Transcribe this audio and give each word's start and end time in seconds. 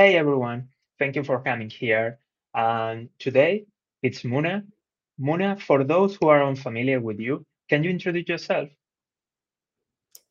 Hey 0.00 0.16
everyone, 0.16 0.66
thank 0.98 1.14
you 1.14 1.22
for 1.22 1.42
coming 1.42 1.68
here. 1.68 2.20
And 2.54 3.10
today 3.18 3.66
it's 4.02 4.22
Muna. 4.22 4.64
Muna, 5.20 5.60
for 5.60 5.84
those 5.84 6.16
who 6.16 6.28
are 6.28 6.42
unfamiliar 6.42 7.00
with 7.00 7.20
you, 7.20 7.44
can 7.68 7.84
you 7.84 7.90
introduce 7.90 8.26
yourself? 8.26 8.70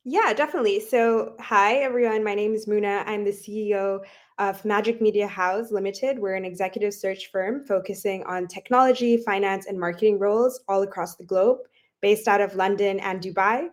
Yeah, 0.02 0.32
definitely. 0.32 0.80
So, 0.80 1.36
hi 1.38 1.74
everyone. 1.74 2.24
My 2.24 2.34
name 2.34 2.52
is 2.52 2.66
Muna. 2.66 3.04
I'm 3.06 3.22
the 3.22 3.30
CEO 3.30 4.00
of 4.38 4.64
Magic 4.64 5.00
Media 5.00 5.28
House 5.28 5.70
Limited. 5.70 6.18
We're 6.18 6.34
an 6.34 6.44
executive 6.44 6.92
search 6.92 7.30
firm 7.30 7.62
focusing 7.64 8.24
on 8.24 8.48
technology, 8.48 9.18
finance, 9.18 9.66
and 9.66 9.78
marketing 9.78 10.18
roles 10.18 10.64
all 10.66 10.82
across 10.82 11.14
the 11.14 11.22
globe, 11.22 11.58
based 12.02 12.26
out 12.26 12.40
of 12.40 12.56
London 12.56 12.98
and 12.98 13.22
Dubai. 13.22 13.68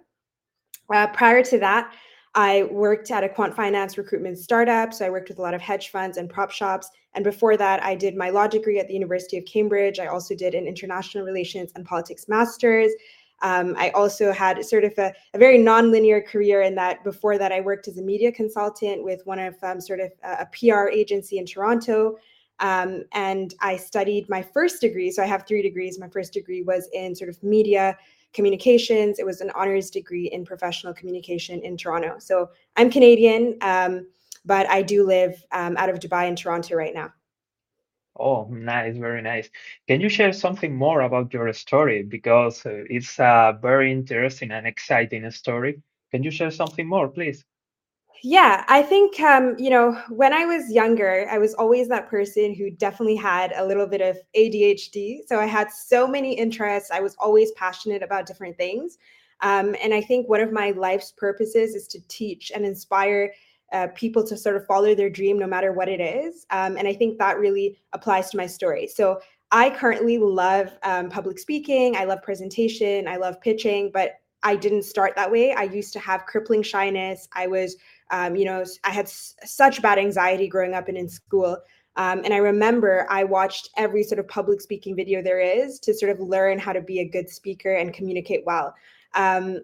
Uh, 0.94 1.08
prior 1.08 1.44
to 1.44 1.58
that, 1.58 1.92
I 2.38 2.70
worked 2.70 3.10
at 3.10 3.24
a 3.24 3.30
quant 3.30 3.56
finance 3.56 3.98
recruitment 3.98 4.38
startup. 4.38 4.94
So 4.94 5.04
I 5.04 5.10
worked 5.10 5.28
with 5.28 5.40
a 5.40 5.42
lot 5.42 5.56
of 5.56 5.62
hedge 5.62 5.90
funds 5.90 6.18
and 6.18 6.30
prop 6.30 6.52
shops. 6.52 6.88
And 7.16 7.24
before 7.24 7.58
that, 7.58 7.84
I 7.84 7.96
did 7.96 8.16
my 8.16 8.30
law 8.30 8.46
degree 8.46 8.80
at 8.80 8.88
the 8.88 8.94
University 8.94 9.40
of 9.40 9.46
Cambridge. 9.46 9.98
I 9.98 10.06
also 10.06 10.36
did 10.36 10.54
an 10.54 10.68
international 10.68 11.26
relations 11.26 11.72
and 11.74 11.84
politics 11.84 12.28
master's. 12.28 12.92
Um, 13.42 13.74
I 13.76 13.90
also 13.90 14.32
had 14.32 14.64
sort 14.64 14.84
of 14.84 14.94
a, 15.00 15.14
a, 15.34 15.40
very 15.40 15.58
non-linear 15.58 16.22
career 16.22 16.62
in 16.62 16.76
that 16.76 17.04
before 17.04 17.40
that 17.40 17.52
I 17.52 17.60
worked 17.62 17.88
as 17.88 17.98
a 17.98 18.02
media 18.04 18.32
consultant 18.32 19.04
with 19.04 19.26
one 19.26 19.40
of 19.40 19.56
um, 19.64 19.82
sort 19.82 20.00
of 20.00 20.12
a, 20.24 20.44
a, 20.44 20.46
PR 20.54 20.90
agency 20.90 21.40
in 21.40 21.46
Toronto. 21.46 22.18
Um, 22.60 23.04
and 23.14 23.54
I 23.62 23.78
studied 23.78 24.28
my 24.30 24.44
first 24.44 24.82
degree. 24.82 25.12
So 25.12 25.24
I 25.24 25.28
have 25.28 25.46
three 25.48 25.62
degrees. 25.64 26.00
My 26.00 26.10
first 26.10 26.34
degree 26.34 26.62
was 26.62 26.88
in 26.94 27.16
sort 27.16 27.30
of 27.30 27.42
media 27.44 27.98
communications. 28.34 29.20
It 29.20 29.26
was 29.26 29.42
an 29.42 29.52
honors 29.56 29.90
degree 29.90 30.28
in 30.28 30.46
professional 30.46 30.94
communication 30.94 31.62
in 31.62 31.78
Toronto. 31.78 32.18
So 32.20 32.50
I'm 32.76 32.90
Canadian, 32.90 33.58
um, 33.62 34.08
but 34.46 34.70
I 34.70 34.82
do 34.82 35.06
live 35.06 35.44
um, 35.52 35.76
out 35.78 35.90
of 35.90 36.00
Dubai 36.00 36.28
and 36.28 36.38
Toronto 36.38 36.76
right 36.76 36.94
now. 36.94 37.14
Oh, 38.20 38.48
nice, 38.50 38.98
very 38.98 39.22
nice. 39.22 39.50
Can 39.88 40.02
you 40.02 40.10
share 40.10 40.34
something 40.34 40.76
more 40.76 41.02
about 41.02 41.32
your 41.34 41.52
story? 41.54 42.02
Because 42.02 42.66
uh, 42.66 42.84
it's 42.90 43.20
a 43.20 43.58
very 43.62 43.92
interesting 43.92 44.52
and 44.52 44.66
exciting 44.66 45.30
story. 45.30 45.82
Can 46.12 46.24
you 46.24 46.32
share 46.32 46.50
something 46.50 46.88
more, 46.88 47.10
please? 47.10 47.46
Yeah, 48.24 48.64
I 48.68 48.82
think 48.82 49.20
um, 49.20 49.56
you 49.58 49.70
know, 49.70 49.94
when 50.10 50.34
I 50.34 50.46
was 50.46 50.72
younger, 50.72 51.28
I 51.30 51.38
was 51.38 51.54
always 51.54 51.88
that 51.90 52.10
person 52.10 52.54
who 52.54 52.72
definitely 52.72 53.16
had 53.16 53.54
a 53.56 53.66
little 53.66 53.88
bit 53.88 54.02
of 54.02 54.18
ADHD. 54.36 55.20
So 55.28 55.40
I 55.40 55.46
had 55.46 55.72
so 55.72 56.08
many 56.08 56.34
interests. 56.34 56.90
I 56.92 57.00
was 57.00 57.16
always 57.20 57.52
passionate 57.52 58.02
about 58.02 58.26
different 58.26 58.58
things. 58.58 58.98
Um, 59.42 59.76
and 59.84 59.94
I 59.94 60.02
think 60.02 60.28
one 60.28 60.42
of 60.42 60.52
my 60.52 60.72
life's 60.72 61.12
purposes 61.12 61.76
is 61.76 61.88
to 61.90 62.00
teach 62.08 62.52
and 62.56 62.66
inspire 62.66 63.32
uh, 63.72 63.88
people 63.94 64.26
to 64.26 64.38
sort 64.38 64.56
of 64.56 64.66
follow 64.66 64.96
their 64.96 65.10
dream 65.10 65.38
no 65.38 65.46
matter 65.46 65.74
what 65.74 65.90
it 65.90 66.00
is. 66.02 66.46
Um, 66.50 66.78
and 66.78 66.88
I 66.88 66.94
think 66.94 67.20
that 67.20 67.38
really 67.38 67.78
applies 67.94 68.32
to 68.32 68.38
my 68.38 68.48
story. 68.48 68.88
So 68.88 69.20
I 69.52 69.70
currently 69.70 70.18
love 70.18 70.78
um, 70.84 71.10
public 71.10 71.38
speaking. 71.38 71.96
I 71.96 72.06
love 72.06 72.22
presentation. 72.24 73.08
I 73.08 73.18
love 73.18 73.40
pitching, 73.42 73.92
but 73.94 74.14
I 74.44 74.56
didn't 74.56 74.84
start 74.84 75.14
that 75.16 75.32
way. 75.32 75.54
I 75.54 75.64
used 75.64 75.94
to 75.94 76.00
have 76.00 76.26
crippling 76.26 76.64
shyness. 76.64 77.28
I 77.34 77.48
was 77.48 77.76
um, 78.12 78.36
you 78.36 78.46
know, 78.46 78.64
I 78.84 78.92
had 78.92 79.06
s- 79.06 79.36
such 79.46 79.82
bad 79.82 79.98
anxiety 79.98 80.48
growing 80.48 80.74
up 80.74 80.88
and 80.88 80.98
in 80.98 81.10
school. 81.10 81.58
Um, 81.96 82.22
and 82.24 82.34
I 82.34 82.38
remember 82.38 83.08
I 83.10 83.24
watched 83.24 83.70
every 83.76 84.04
sort 84.04 84.20
of 84.20 84.28
public 84.28 84.62
speaking 84.62 84.96
video 84.96 85.22
there 85.22 85.40
is 85.40 85.80
to 85.80 85.94
sort 85.94 86.12
of 86.12 86.20
learn 86.20 86.60
how 86.60 86.72
to 86.72 86.82
be 86.82 87.00
a 87.00 87.10
good 87.10 87.30
speaker 87.30 87.74
and 87.74 87.94
communicate 87.94 88.44
well. 88.46 88.76
Um, 89.16 89.62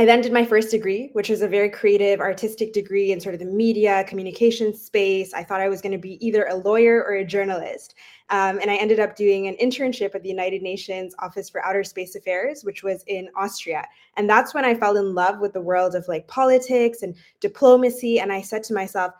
I 0.00 0.06
then 0.06 0.22
did 0.22 0.32
my 0.32 0.46
first 0.46 0.70
degree, 0.70 1.10
which 1.12 1.28
was 1.28 1.42
a 1.42 1.46
very 1.46 1.68
creative, 1.68 2.20
artistic 2.20 2.72
degree 2.72 3.12
in 3.12 3.20
sort 3.20 3.34
of 3.34 3.38
the 3.38 3.44
media 3.44 4.02
communication 4.04 4.72
space. 4.72 5.34
I 5.34 5.44
thought 5.44 5.60
I 5.60 5.68
was 5.68 5.82
going 5.82 5.92
to 5.92 5.98
be 5.98 6.26
either 6.26 6.46
a 6.46 6.54
lawyer 6.54 7.04
or 7.04 7.16
a 7.16 7.24
journalist. 7.24 7.96
Um, 8.30 8.58
and 8.62 8.70
I 8.70 8.76
ended 8.76 8.98
up 8.98 9.14
doing 9.14 9.46
an 9.46 9.56
internship 9.60 10.14
at 10.14 10.22
the 10.22 10.30
United 10.30 10.62
Nations 10.62 11.14
Office 11.18 11.50
for 11.50 11.62
Outer 11.66 11.84
Space 11.84 12.14
Affairs, 12.14 12.64
which 12.64 12.82
was 12.82 13.04
in 13.08 13.28
Austria. 13.36 13.86
And 14.16 14.26
that's 14.26 14.54
when 14.54 14.64
I 14.64 14.74
fell 14.74 14.96
in 14.96 15.14
love 15.14 15.38
with 15.38 15.52
the 15.52 15.60
world 15.60 15.94
of 15.94 16.08
like 16.08 16.26
politics 16.28 17.02
and 17.02 17.14
diplomacy. 17.40 18.20
And 18.20 18.32
I 18.32 18.40
said 18.40 18.62
to 18.64 18.72
myself, 18.72 19.12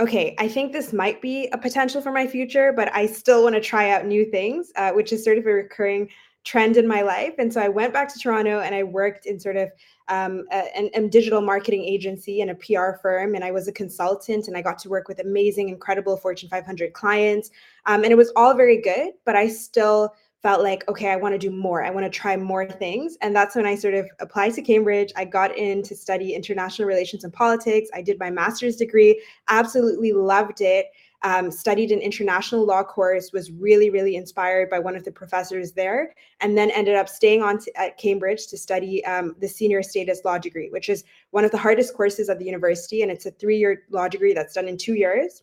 okay, 0.00 0.34
I 0.38 0.48
think 0.48 0.72
this 0.72 0.92
might 0.92 1.22
be 1.22 1.48
a 1.54 1.58
potential 1.58 2.02
for 2.02 2.12
my 2.12 2.26
future, 2.26 2.74
but 2.76 2.94
I 2.94 3.06
still 3.06 3.42
want 3.42 3.54
to 3.54 3.60
try 3.62 3.90
out 3.90 4.04
new 4.04 4.26
things, 4.26 4.70
uh, 4.76 4.90
which 4.90 5.14
is 5.14 5.24
sort 5.24 5.38
of 5.38 5.46
a 5.46 5.50
recurring 5.50 6.10
trend 6.44 6.76
in 6.76 6.88
my 6.88 7.02
life. 7.02 7.34
And 7.38 7.52
so 7.52 7.60
I 7.60 7.68
went 7.68 7.92
back 7.92 8.12
to 8.12 8.18
Toronto 8.18 8.60
and 8.60 8.74
I 8.74 8.82
worked 8.82 9.26
in 9.26 9.38
sort 9.38 9.56
of 9.56 9.70
um, 10.08 10.44
a, 10.50 10.90
a, 10.94 11.08
digital 11.08 11.40
marketing 11.40 11.84
agency 11.84 12.40
and 12.40 12.50
a 12.50 12.54
PR 12.54 12.98
firm. 13.00 13.34
And 13.34 13.44
I 13.44 13.50
was 13.50 13.68
a 13.68 13.72
consultant 13.72 14.48
and 14.48 14.56
I 14.56 14.62
got 14.62 14.78
to 14.80 14.88
work 14.88 15.06
with 15.06 15.20
amazing, 15.20 15.68
incredible 15.68 16.16
Fortune 16.16 16.48
500 16.48 16.92
clients. 16.94 17.50
Um, 17.86 18.02
and 18.02 18.12
it 18.12 18.16
was 18.16 18.32
all 18.36 18.54
very 18.54 18.80
good, 18.80 19.12
but 19.24 19.36
I 19.36 19.48
still 19.48 20.14
felt 20.42 20.62
like, 20.62 20.88
okay, 20.88 21.10
I 21.10 21.16
want 21.16 21.34
to 21.34 21.38
do 21.38 21.50
more. 21.50 21.84
I 21.84 21.90
want 21.90 22.10
to 22.10 22.10
try 22.10 22.36
more 22.36 22.66
things. 22.66 23.18
And 23.20 23.36
that's 23.36 23.54
when 23.54 23.66
I 23.66 23.74
sort 23.74 23.92
of 23.92 24.08
applied 24.20 24.54
to 24.54 24.62
Cambridge. 24.62 25.12
I 25.14 25.26
got 25.26 25.56
in 25.56 25.82
to 25.82 25.94
study 25.94 26.34
international 26.34 26.88
relations 26.88 27.24
and 27.24 27.32
politics. 27.32 27.90
I 27.92 28.00
did 28.00 28.18
my 28.18 28.30
master's 28.30 28.76
degree, 28.76 29.22
absolutely 29.48 30.12
loved 30.12 30.62
it 30.62 30.86
um, 31.22 31.50
studied 31.50 31.92
an 31.92 32.00
international 32.00 32.64
law 32.64 32.82
course, 32.82 33.32
was 33.32 33.50
really, 33.50 33.90
really 33.90 34.16
inspired 34.16 34.70
by 34.70 34.78
one 34.78 34.96
of 34.96 35.04
the 35.04 35.12
professors 35.12 35.72
there, 35.72 36.14
and 36.40 36.56
then 36.56 36.70
ended 36.70 36.94
up 36.96 37.08
staying 37.08 37.42
on 37.42 37.58
to, 37.58 37.80
at 37.80 37.98
Cambridge 37.98 38.46
to 38.48 38.56
study 38.56 39.04
um, 39.04 39.36
the 39.40 39.48
senior 39.48 39.82
status 39.82 40.22
law 40.24 40.38
degree, 40.38 40.70
which 40.70 40.88
is 40.88 41.04
one 41.30 41.44
of 41.44 41.50
the 41.50 41.58
hardest 41.58 41.94
courses 41.94 42.30
at 42.30 42.38
the 42.38 42.44
university. 42.44 43.02
And 43.02 43.10
it's 43.10 43.26
a 43.26 43.30
three 43.32 43.58
year 43.58 43.82
law 43.90 44.08
degree 44.08 44.32
that's 44.32 44.54
done 44.54 44.68
in 44.68 44.76
two 44.76 44.94
years. 44.94 45.42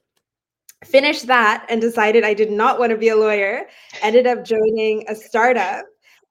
Finished 0.83 1.25
that 1.27 1.65
and 1.69 1.81
decided 1.81 2.23
I 2.23 2.33
did 2.33 2.51
not 2.51 2.79
want 2.79 2.91
to 2.91 2.97
be 2.97 3.09
a 3.09 3.15
lawyer. 3.15 3.67
Ended 4.01 4.27
up 4.27 4.43
joining 4.43 5.05
a 5.07 5.15
startup 5.15 5.85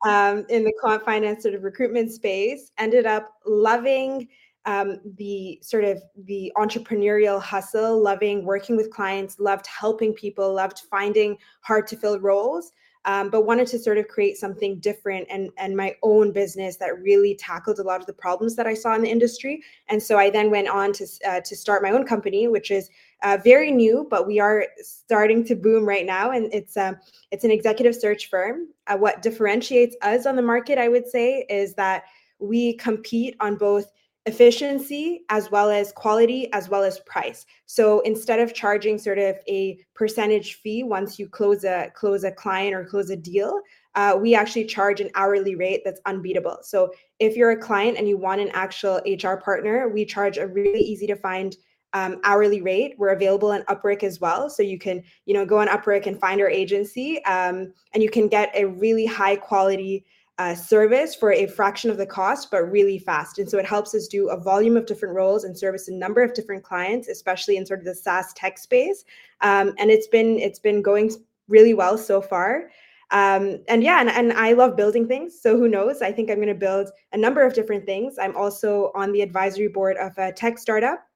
um, 0.07 0.45
in 0.49 0.65
the 0.65 0.73
quant 0.81 1.05
finance 1.05 1.43
sort 1.43 1.55
of 1.55 1.65
recruitment 1.65 2.13
space. 2.13 2.71
Ended 2.78 3.07
up 3.07 3.33
loving 3.45 4.28
um, 4.66 5.00
the 5.16 5.59
sort 5.62 5.84
of 5.84 6.03
the 6.25 6.53
entrepreneurial 6.56 7.41
hustle, 7.41 8.03
loving 8.03 8.44
working 8.44 8.77
with 8.77 8.91
clients, 8.91 9.38
loved 9.38 9.66
helping 9.66 10.12
people, 10.12 10.53
loved 10.53 10.82
finding 10.91 11.38
hard 11.60 11.87
to 11.87 11.97
fill 11.97 12.19
roles, 12.19 12.72
um, 13.04 13.31
but 13.31 13.47
wanted 13.47 13.69
to 13.69 13.78
sort 13.78 13.97
of 13.97 14.09
create 14.09 14.37
something 14.37 14.81
different 14.81 15.27
and 15.31 15.50
and 15.56 15.77
my 15.77 15.94
own 16.03 16.32
business 16.32 16.77
that 16.78 17.00
really 17.00 17.37
tackled 17.37 17.78
a 17.78 17.82
lot 17.82 18.00
of 18.00 18.06
the 18.06 18.12
problems 18.12 18.56
that 18.56 18.66
I 18.66 18.75
saw 18.75 18.94
in 18.97 19.03
the 19.03 19.10
industry. 19.10 19.62
And 19.88 20.03
so 20.03 20.19
I 20.19 20.28
then 20.28 20.50
went 20.50 20.69
on 20.69 20.93
to 20.94 21.06
uh, 21.27 21.41
to 21.41 21.56
start 21.56 21.83
my 21.84 21.93
own 21.93 22.04
company, 22.04 22.48
which 22.48 22.72
is 22.72 22.91
uh, 23.22 23.38
very 23.43 23.71
new, 23.71 24.06
but 24.10 24.27
we 24.27 24.41
are 24.41 24.66
starting 24.83 25.44
to 25.44 25.54
boom 25.54 25.87
right 25.87 26.04
now. 26.04 26.33
And 26.33 26.53
it's 26.53 26.77
uh, 26.77 26.94
it's 27.31 27.44
an 27.44 27.53
executive 27.53 27.94
search 27.94 28.28
firm. 28.28 28.69
Uh, 28.88 28.97
what 28.97 29.22
differentiates 29.22 29.94
us 30.03 30.27
on 30.27 30.34
the 30.34 30.43
market, 30.43 30.77
I 30.77 30.88
would 30.88 31.09
say, 31.09 31.47
is 31.48 31.75
that 31.75 32.04
we 32.41 32.75
compete 32.75 33.37
on 33.41 33.56
both 33.56 33.93
efficiency 34.26 35.25
as 35.31 35.50
well 35.53 35.70
as 35.70 35.92
quality 35.92 36.53
as 36.53 36.69
well 36.69 36.82
as 36.82 36.98
price. 37.00 37.47
So 37.66 38.00
instead 38.00 38.41
of 38.41 38.54
charging 38.54 38.98
sort 38.98 39.19
of 39.19 39.37
a 39.48 39.78
percentage 39.94 40.54
fee 40.54 40.82
once 40.82 41.19
you 41.19 41.28
close 41.28 41.64
a 41.64 41.91
close 41.94 42.25
a 42.25 42.32
client 42.32 42.75
or 42.75 42.84
close 42.84 43.10
a 43.10 43.16
deal 43.16 43.60
uh, 43.94 44.19
we 44.20 44.34
actually 44.34 44.66
charge 44.66 45.00
an 45.00 45.10
hourly 45.15 45.54
rate 45.54 45.81
that's 45.84 46.00
unbeatable. 46.04 46.59
So 46.62 46.92
if 47.19 47.34
you're 47.34 47.53
a 47.53 47.56
client 47.56 47.97
and 47.97 48.06
you 48.06 48.19
want 48.19 48.41
an 48.41 48.50
actual 48.53 49.00
hr 49.06 49.36
partner 49.36 49.88
we 49.88 50.04
charge 50.04 50.38
a 50.38 50.47
really 50.47 50.81
easy 50.81 51.06
to 51.06 51.16
find 51.16 51.56
um, 51.92 52.20
hourly 52.25 52.60
rate. 52.60 52.94
We're 52.98 53.15
available 53.15 53.53
on 53.53 53.62
Upwork 53.62 54.03
as 54.03 54.20
well, 54.20 54.50
so 54.50 54.62
you 54.62 54.78
can 54.78 55.03
you 55.25 55.32
know 55.32 55.47
go 55.47 55.59
on 55.59 55.69
Upwork 55.69 56.06
and 56.06 56.20
find 56.20 56.41
our 56.42 56.50
agency, 56.50 57.25
um, 57.25 57.72
and 57.94 58.03
you 58.03 58.10
can 58.10 58.28
get 58.28 58.50
a 58.54 58.66
really 58.66 59.06
high 59.06 59.36
quality 59.36 60.04
uh, 60.38 60.54
service 60.54 61.14
for 61.14 61.32
a 61.32 61.47
fraction 61.47 61.91
of 61.91 61.97
the 61.97 62.06
cost, 62.06 62.50
but 62.50 62.70
really 62.70 62.98
fast. 62.98 63.38
And 63.38 63.48
so 63.48 63.58
it 63.58 63.64
helps 63.64 63.94
us 63.94 64.06
do 64.06 64.28
a 64.28 64.38
volume 64.38 64.76
of 64.76 64.86
different 64.86 65.14
roles 65.14 65.44
and 65.44 65.56
service 65.56 65.88
a 65.88 65.92
number 65.92 66.22
of 66.22 66.34
different 66.34 66.62
clients, 66.62 67.08
especially 67.08 67.56
in 67.56 67.64
sort 67.64 67.80
of 67.80 67.86
the 67.86 67.94
SaaS 67.94 68.32
tech 68.34 68.58
space. 68.58 69.04
Um, 69.41 69.74
and 69.78 69.91
it's 69.91 70.09
been 70.09 70.38
it's 70.38 70.59
been 70.59 70.83
going 70.83 71.10
really 71.48 71.74
well 71.74 71.97
so 71.97 72.21
far. 72.21 72.71
Um, 73.12 73.60
and 73.68 73.83
yeah, 73.83 74.00
and, 74.00 74.10
and 74.10 74.33
I 74.33 74.53
love 74.53 74.77
building 74.77 75.06
things. 75.06 75.41
So 75.41 75.56
who 75.56 75.68
knows? 75.68 76.03
I 76.03 76.10
think 76.10 76.28
I'm 76.28 76.36
going 76.36 76.48
to 76.48 76.54
build 76.54 76.91
a 77.12 77.16
number 77.16 77.47
of 77.47 77.54
different 77.54 77.86
things. 77.86 78.16
I'm 78.21 78.36
also 78.36 78.91
on 78.94 79.12
the 79.12 79.22
advisory 79.22 79.68
board 79.68 79.97
of 79.97 80.12
a 80.18 80.32
tech 80.32 80.59
startup 80.59 81.06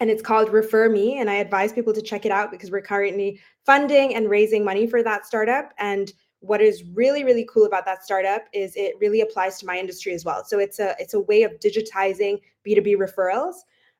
and 0.00 0.08
it's 0.08 0.22
called 0.22 0.50
Refer 0.50 0.88
Me. 0.88 1.18
And 1.18 1.28
I 1.28 1.34
advise 1.36 1.72
people 1.72 1.92
to 1.92 2.02
check 2.02 2.24
it 2.24 2.32
out 2.32 2.50
because 2.50 2.70
we're 2.70 2.80
currently 2.80 3.38
funding 3.66 4.14
and 4.14 4.30
raising 4.30 4.64
money 4.64 4.86
for 4.86 5.02
that 5.02 5.26
startup. 5.26 5.74
And 5.78 6.10
what 6.40 6.60
is 6.60 6.82
really 6.94 7.22
really 7.24 7.46
cool 7.52 7.66
about 7.66 7.84
that 7.84 8.02
startup 8.02 8.42
is 8.52 8.74
it 8.76 8.94
really 9.00 9.20
applies 9.20 9.58
to 9.58 9.66
my 9.66 9.76
industry 9.76 10.12
as 10.12 10.24
well. 10.24 10.44
So 10.44 10.58
it's 10.58 10.78
a 10.78 10.94
it's 10.98 11.14
a 11.14 11.20
way 11.20 11.42
of 11.42 11.52
digitizing 11.60 12.40
b2b 12.66 12.96
referrals. 12.96 13.54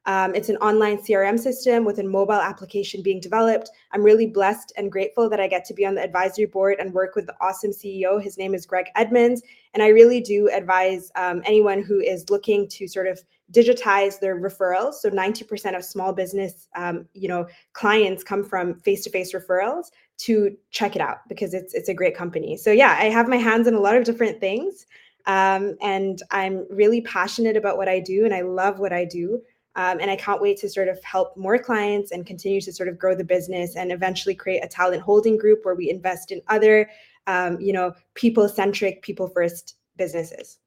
Um, 0.06 0.34
it's 0.34 0.48
an 0.48 0.56
online 0.56 0.96
crm 0.96 1.38
system 1.38 1.84
with 1.84 1.98
a 1.98 2.02
mobile 2.02 2.32
application 2.32 3.02
being 3.02 3.20
developed. 3.20 3.70
I'm 3.92 4.02
really 4.02 4.26
blessed 4.26 4.72
and 4.78 4.90
grateful 4.90 5.28
that 5.28 5.40
i 5.40 5.46
get 5.46 5.66
to 5.66 5.74
be 5.74 5.84
on 5.84 5.94
the 5.94 6.02
advisory 6.02 6.46
board 6.46 6.78
and 6.80 6.94
work 6.94 7.14
with 7.14 7.26
the 7.26 7.36
awesome 7.40 7.72
ceo 7.72 8.22
his 8.22 8.38
name 8.38 8.54
is 8.54 8.64
greg 8.64 8.86
edmonds. 8.96 9.42
And 9.74 9.82
i 9.82 9.88
really 9.88 10.20
do 10.20 10.48
advise 10.48 11.12
um, 11.16 11.42
anyone 11.44 11.82
who 11.82 12.00
is 12.00 12.30
looking 12.30 12.66
to 12.68 12.88
sort 12.88 13.06
of 13.06 13.20
digitize 13.52 14.20
their 14.20 14.40
referrals. 14.40 14.94
So 14.94 15.10
90% 15.10 15.76
of 15.76 15.84
small 15.84 16.12
business, 16.12 16.68
um, 16.76 17.08
you 17.14 17.28
know, 17.28 17.46
clients 17.72 18.22
come 18.22 18.44
from 18.44 18.74
face-to-face 18.76 19.34
referrals 19.34 19.90
to 20.24 20.56
check 20.70 20.96
it 20.96 21.02
out 21.02 21.18
because 21.28 21.54
it's 21.54 21.72
it's 21.74 21.88
a 21.88 21.94
great 21.94 22.16
company. 22.16 22.56
So 22.56 22.70
yeah, 22.70 22.96
I 22.98 23.04
have 23.04 23.28
my 23.28 23.36
hands 23.36 23.66
in 23.66 23.74
a 23.74 23.80
lot 23.80 23.96
of 23.96 24.04
different 24.04 24.40
things, 24.40 24.86
um, 25.26 25.76
and 25.80 26.22
I'm 26.30 26.66
really 26.70 27.00
passionate 27.00 27.56
about 27.56 27.76
what 27.76 27.88
I 27.88 28.00
do, 28.00 28.24
and 28.24 28.34
I 28.34 28.42
love 28.42 28.78
what 28.78 28.92
I 28.92 29.04
do. 29.04 29.42
Um, 29.76 30.00
and 30.00 30.10
I 30.10 30.16
can't 30.16 30.42
wait 30.42 30.58
to 30.58 30.68
sort 30.68 30.88
of 30.88 31.02
help 31.04 31.36
more 31.36 31.56
clients 31.56 32.10
and 32.10 32.26
continue 32.26 32.60
to 32.60 32.72
sort 32.72 32.88
of 32.88 32.98
grow 32.98 33.14
the 33.14 33.24
business 33.24 33.76
and 33.76 33.92
eventually 33.92 34.34
create 34.34 34.64
a 34.64 34.68
talent 34.68 35.00
holding 35.00 35.38
group 35.38 35.60
where 35.62 35.76
we 35.76 35.88
invest 35.88 36.32
in 36.32 36.42
other, 36.48 36.90
um, 37.28 37.60
you 37.60 37.72
know, 37.72 37.92
people 38.14 38.48
centric, 38.48 39.00
people 39.02 39.28
first 39.28 39.76
businesses. 39.96 40.58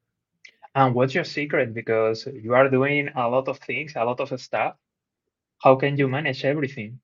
And 0.73 0.95
what's 0.95 1.13
your 1.13 1.25
secret? 1.25 1.73
Because 1.73 2.25
you 2.27 2.53
are 2.53 2.69
doing 2.69 3.09
a 3.15 3.27
lot 3.27 3.49
of 3.49 3.59
things, 3.59 3.93
a 3.97 4.05
lot 4.05 4.21
of 4.21 4.41
stuff. 4.41 4.77
How 5.61 5.75
can 5.75 5.97
you 5.97 6.07
manage 6.07 6.45
everything? 6.45 6.99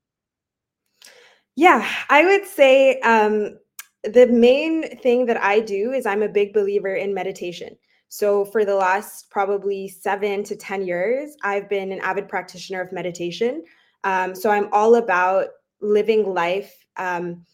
Yeah, 1.59 1.85
I 2.09 2.23
would 2.23 2.45
say 2.45 3.01
um, 3.01 3.59
the 4.05 4.27
main 4.27 4.97
thing 4.99 5.25
that 5.25 5.43
I 5.43 5.59
do 5.59 5.91
is 5.91 6.05
I'm 6.05 6.23
a 6.23 6.29
big 6.29 6.53
believer 6.53 6.95
in 6.95 7.13
meditation. 7.13 7.75
So, 8.07 8.45
for 8.45 8.63
the 8.63 8.75
last 8.75 9.29
probably 9.29 9.89
seven 9.89 10.41
to 10.45 10.55
10 10.55 10.87
years, 10.87 11.35
I've 11.43 11.67
been 11.67 11.91
an 11.91 11.99
avid 11.99 12.29
practitioner 12.29 12.79
of 12.79 12.93
meditation. 12.93 13.65
Um, 14.05 14.35
so, 14.35 14.49
I'm 14.49 14.69
all 14.71 14.95
about 14.95 15.47
living 15.81 16.33
life 16.33 16.73
um, 16.95 17.45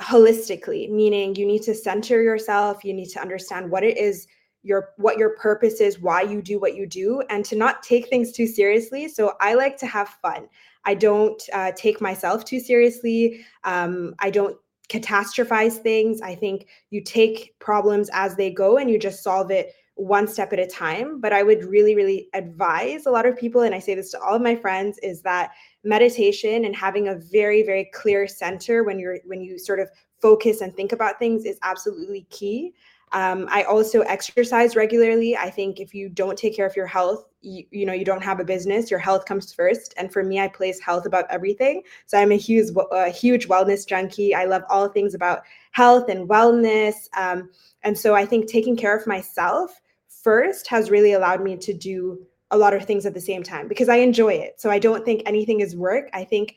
holistically, 0.00 0.88
meaning 0.88 1.34
you 1.34 1.44
need 1.44 1.62
to 1.62 1.74
center 1.74 2.22
yourself, 2.22 2.84
you 2.84 2.94
need 2.94 3.08
to 3.08 3.20
understand 3.20 3.72
what 3.72 3.82
it 3.82 3.98
is 3.98 4.28
your 4.62 4.90
what 4.96 5.18
your 5.18 5.30
purpose 5.30 5.80
is 5.80 6.00
why 6.00 6.22
you 6.22 6.42
do 6.42 6.58
what 6.58 6.74
you 6.74 6.86
do 6.86 7.22
and 7.30 7.44
to 7.44 7.56
not 7.56 7.82
take 7.82 8.08
things 8.08 8.32
too 8.32 8.46
seriously. 8.46 9.08
So 9.08 9.34
i 9.40 9.54
like 9.54 9.76
to 9.78 9.86
have 9.86 10.08
fun. 10.08 10.48
I 10.84 10.94
don't 10.94 11.42
uh, 11.52 11.72
take 11.76 12.00
myself 12.00 12.44
too 12.44 12.60
seriously. 12.60 13.44
Um, 13.64 14.14
i 14.18 14.30
don't 14.30 14.56
catastrophize 14.88 15.76
things. 15.82 16.22
I 16.22 16.34
think 16.34 16.66
you 16.88 17.02
take 17.02 17.54
problems 17.58 18.08
as 18.14 18.36
they 18.36 18.50
go 18.50 18.78
and 18.78 18.90
you 18.90 18.98
just 18.98 19.22
solve 19.22 19.50
it 19.50 19.74
one 19.96 20.26
step 20.26 20.52
at 20.52 20.58
a 20.58 20.66
time. 20.66 21.20
But 21.20 21.32
i 21.32 21.42
would 21.42 21.64
really 21.64 21.94
really 21.94 22.28
advise 22.34 23.06
a 23.06 23.10
lot 23.10 23.26
of 23.26 23.36
people 23.36 23.62
and 23.62 23.74
i 23.74 23.78
say 23.78 23.94
this 23.94 24.10
to 24.10 24.20
all 24.20 24.34
of 24.34 24.42
my 24.42 24.56
friends 24.56 24.98
is 25.02 25.22
that 25.22 25.50
meditation 25.84 26.64
and 26.64 26.74
having 26.74 27.08
a 27.08 27.14
very 27.14 27.62
very 27.62 27.88
clear 27.94 28.26
center 28.26 28.82
when 28.82 28.98
you're 28.98 29.18
when 29.24 29.40
you 29.40 29.58
sort 29.58 29.80
of 29.80 29.88
focus 30.20 30.60
and 30.60 30.74
think 30.74 30.92
about 30.92 31.18
things 31.18 31.44
is 31.44 31.58
absolutely 31.62 32.26
key 32.30 32.74
um, 33.12 33.46
I 33.50 33.62
also 33.64 34.00
exercise 34.02 34.76
regularly. 34.76 35.36
I 35.36 35.50
think 35.50 35.80
if 35.80 35.94
you 35.94 36.08
don't 36.08 36.36
take 36.36 36.54
care 36.54 36.66
of 36.66 36.76
your 36.76 36.86
health, 36.86 37.24
you, 37.40 37.64
you 37.70 37.86
know, 37.86 37.92
you 37.92 38.04
don't 38.04 38.22
have 38.22 38.40
a 38.40 38.44
business. 38.44 38.90
Your 38.90 39.00
health 39.00 39.24
comes 39.24 39.52
first. 39.52 39.94
And 39.96 40.12
for 40.12 40.22
me, 40.24 40.40
I 40.40 40.48
place 40.48 40.80
health 40.80 41.06
above 41.06 41.24
everything. 41.30 41.82
So 42.06 42.18
I'm 42.18 42.32
a 42.32 42.36
huge, 42.36 42.70
a 42.92 43.08
huge 43.10 43.48
wellness 43.48 43.86
junkie. 43.86 44.34
I 44.34 44.44
love 44.44 44.62
all 44.68 44.88
things 44.88 45.14
about 45.14 45.42
health 45.72 46.08
and 46.08 46.28
wellness. 46.28 46.94
Um, 47.16 47.50
and 47.82 47.96
so 47.96 48.14
I 48.14 48.26
think 48.26 48.46
taking 48.46 48.76
care 48.76 48.96
of 48.96 49.06
myself 49.06 49.80
first 50.08 50.66
has 50.66 50.90
really 50.90 51.12
allowed 51.12 51.42
me 51.42 51.56
to 51.56 51.72
do 51.72 52.26
a 52.50 52.58
lot 52.58 52.74
of 52.74 52.84
things 52.84 53.06
at 53.06 53.14
the 53.14 53.20
same 53.20 53.42
time 53.42 53.68
because 53.68 53.88
I 53.88 53.96
enjoy 53.96 54.32
it. 54.32 54.60
So 54.60 54.70
I 54.70 54.78
don't 54.78 55.04
think 55.04 55.22
anything 55.26 55.60
is 55.60 55.76
work. 55.76 56.08
I 56.12 56.24
think 56.24 56.56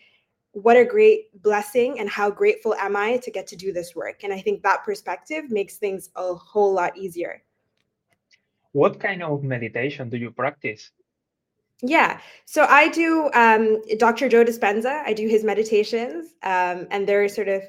what 0.53 0.77
a 0.77 0.85
great 0.85 1.41
blessing 1.41 1.99
and 1.99 2.09
how 2.09 2.29
grateful 2.29 2.73
am 2.75 2.95
I 2.95 3.17
to 3.17 3.31
get 3.31 3.47
to 3.47 3.55
do 3.55 3.71
this 3.71 3.95
work. 3.95 4.23
And 4.23 4.33
I 4.33 4.39
think 4.39 4.63
that 4.63 4.83
perspective 4.83 5.49
makes 5.49 5.77
things 5.77 6.09
a 6.15 6.33
whole 6.33 6.73
lot 6.73 6.97
easier. 6.97 7.43
What 8.73 8.99
kind 8.99 9.23
of 9.23 9.43
meditation 9.43 10.09
do 10.09 10.17
you 10.17 10.31
practice? 10.31 10.91
Yeah, 11.81 12.19
so 12.45 12.65
I 12.65 12.89
do 12.89 13.29
um, 13.33 13.81
Dr. 13.97 14.29
Joe 14.29 14.45
Dispenza. 14.45 15.01
I 15.03 15.13
do 15.13 15.27
his 15.27 15.43
meditations, 15.43 16.35
um, 16.43 16.87
and 16.91 17.07
they're 17.07 17.27
sort 17.27 17.47
of 17.47 17.63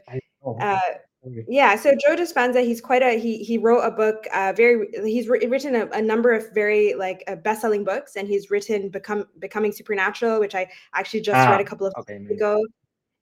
uh, 0.61 0.79
yeah, 1.25 1.77
so 1.77 1.93
Joe 1.93 2.17
Dispenza, 2.17 2.65
he's 2.65 2.81
quite 2.81 3.03
a 3.03 3.19
he 3.19 3.39
he 3.39 3.57
wrote 3.57 3.83
a 3.83 3.91
book. 3.91 4.27
Uh, 4.35 4.53
very 4.57 4.89
he's 5.05 5.29
written 5.29 5.77
a, 5.77 5.87
a, 5.93 6.03
number 6.03 6.33
of 6.33 6.53
very 6.53 6.95
like 6.95 7.23
uh, 7.29 7.37
best 7.37 7.61
selling 7.61 7.85
books, 7.85 8.17
and 8.17 8.27
he's 8.27 8.51
written 8.51 8.89
become 8.89 9.27
becoming 9.39 9.71
supernatural, 9.71 10.41
which 10.41 10.57
I 10.57 10.69
actually 10.95 11.21
just 11.21 11.37
ah, 11.37 11.51
read 11.51 11.61
a 11.61 11.65
couple 11.65 11.87
of 11.87 11.95
okay, 11.99 12.19
weeks 12.19 12.33
ago. 12.33 12.65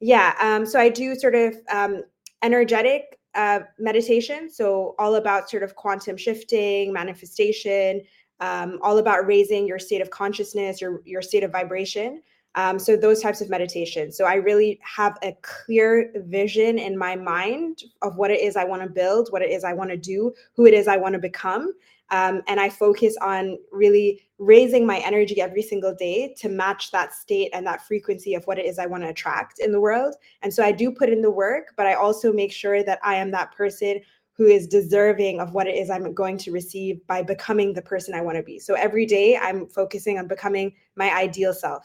Yeah, 0.00 0.34
um, 0.40 0.64
so 0.64 0.80
I 0.80 0.88
do 0.88 1.14
sort 1.14 1.34
of 1.34 1.56
um, 1.70 2.02
energetic 2.42 3.18
uh, 3.34 3.60
meditation, 3.78 4.48
so 4.50 4.94
all 4.98 5.16
about 5.16 5.50
sort 5.50 5.62
of 5.62 5.74
quantum 5.74 6.16
shifting, 6.16 6.94
manifestation, 6.94 8.00
um, 8.40 8.78
all 8.82 8.96
about 8.96 9.26
raising 9.26 9.66
your 9.66 9.78
state 9.78 10.00
of 10.00 10.08
consciousness, 10.08 10.80
your 10.80 11.02
your 11.04 11.20
state 11.20 11.44
of 11.44 11.52
vibration. 11.52 12.22
Um, 12.56 12.78
so 12.78 12.96
those 12.96 13.22
types 13.22 13.40
of 13.40 13.48
meditation. 13.48 14.10
So 14.10 14.24
I 14.24 14.34
really 14.34 14.80
have 14.82 15.16
a 15.22 15.36
clear 15.42 16.12
vision 16.26 16.78
in 16.78 16.98
my 16.98 17.14
mind 17.16 17.82
of 18.02 18.16
what 18.16 18.30
it 18.30 18.40
is 18.40 18.56
I 18.56 18.64
want 18.64 18.82
to 18.82 18.88
build, 18.88 19.28
what 19.30 19.42
it 19.42 19.50
is 19.50 19.62
I 19.62 19.72
want 19.72 19.90
to 19.90 19.96
do, 19.96 20.32
who 20.56 20.66
it 20.66 20.74
is 20.74 20.88
I 20.88 20.96
want 20.96 21.12
to 21.12 21.20
become. 21.20 21.72
Um, 22.10 22.42
and 22.48 22.58
I 22.58 22.68
focus 22.68 23.16
on 23.20 23.56
really 23.70 24.20
raising 24.38 24.84
my 24.84 24.98
energy 24.98 25.40
every 25.40 25.62
single 25.62 25.94
day 25.94 26.34
to 26.38 26.48
match 26.48 26.90
that 26.90 27.14
state 27.14 27.50
and 27.52 27.64
that 27.66 27.86
frequency 27.86 28.34
of 28.34 28.44
what 28.46 28.58
it 28.58 28.66
is 28.66 28.78
I 28.78 28.86
want 28.86 29.04
to 29.04 29.10
attract 29.10 29.60
in 29.60 29.70
the 29.70 29.80
world. 29.80 30.16
And 30.42 30.52
so 30.52 30.64
I 30.64 30.72
do 30.72 30.90
put 30.90 31.08
in 31.08 31.22
the 31.22 31.30
work, 31.30 31.68
but 31.76 31.86
I 31.86 31.94
also 31.94 32.32
make 32.32 32.52
sure 32.52 32.82
that 32.82 32.98
I 33.04 33.14
am 33.14 33.30
that 33.30 33.52
person 33.52 34.00
who 34.32 34.46
is 34.46 34.66
deserving 34.66 35.38
of 35.38 35.52
what 35.52 35.66
it 35.66 35.76
is 35.76 35.90
I'm 35.90 36.14
going 36.14 36.38
to 36.38 36.50
receive 36.50 37.06
by 37.06 37.22
becoming 37.22 37.74
the 37.74 37.82
person 37.82 38.14
I 38.14 38.22
want 38.22 38.38
to 38.38 38.42
be. 38.42 38.58
So 38.58 38.74
every 38.74 39.04
day 39.06 39.36
I'm 39.36 39.68
focusing 39.68 40.18
on 40.18 40.26
becoming 40.26 40.72
my 40.96 41.14
ideal 41.14 41.52
self. 41.52 41.84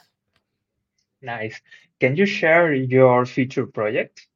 Nice. 1.25 1.59
Can 1.99 2.15
you 2.15 2.25
share 2.25 2.73
your 2.73 3.25
future 3.25 3.65
project? 3.65 4.27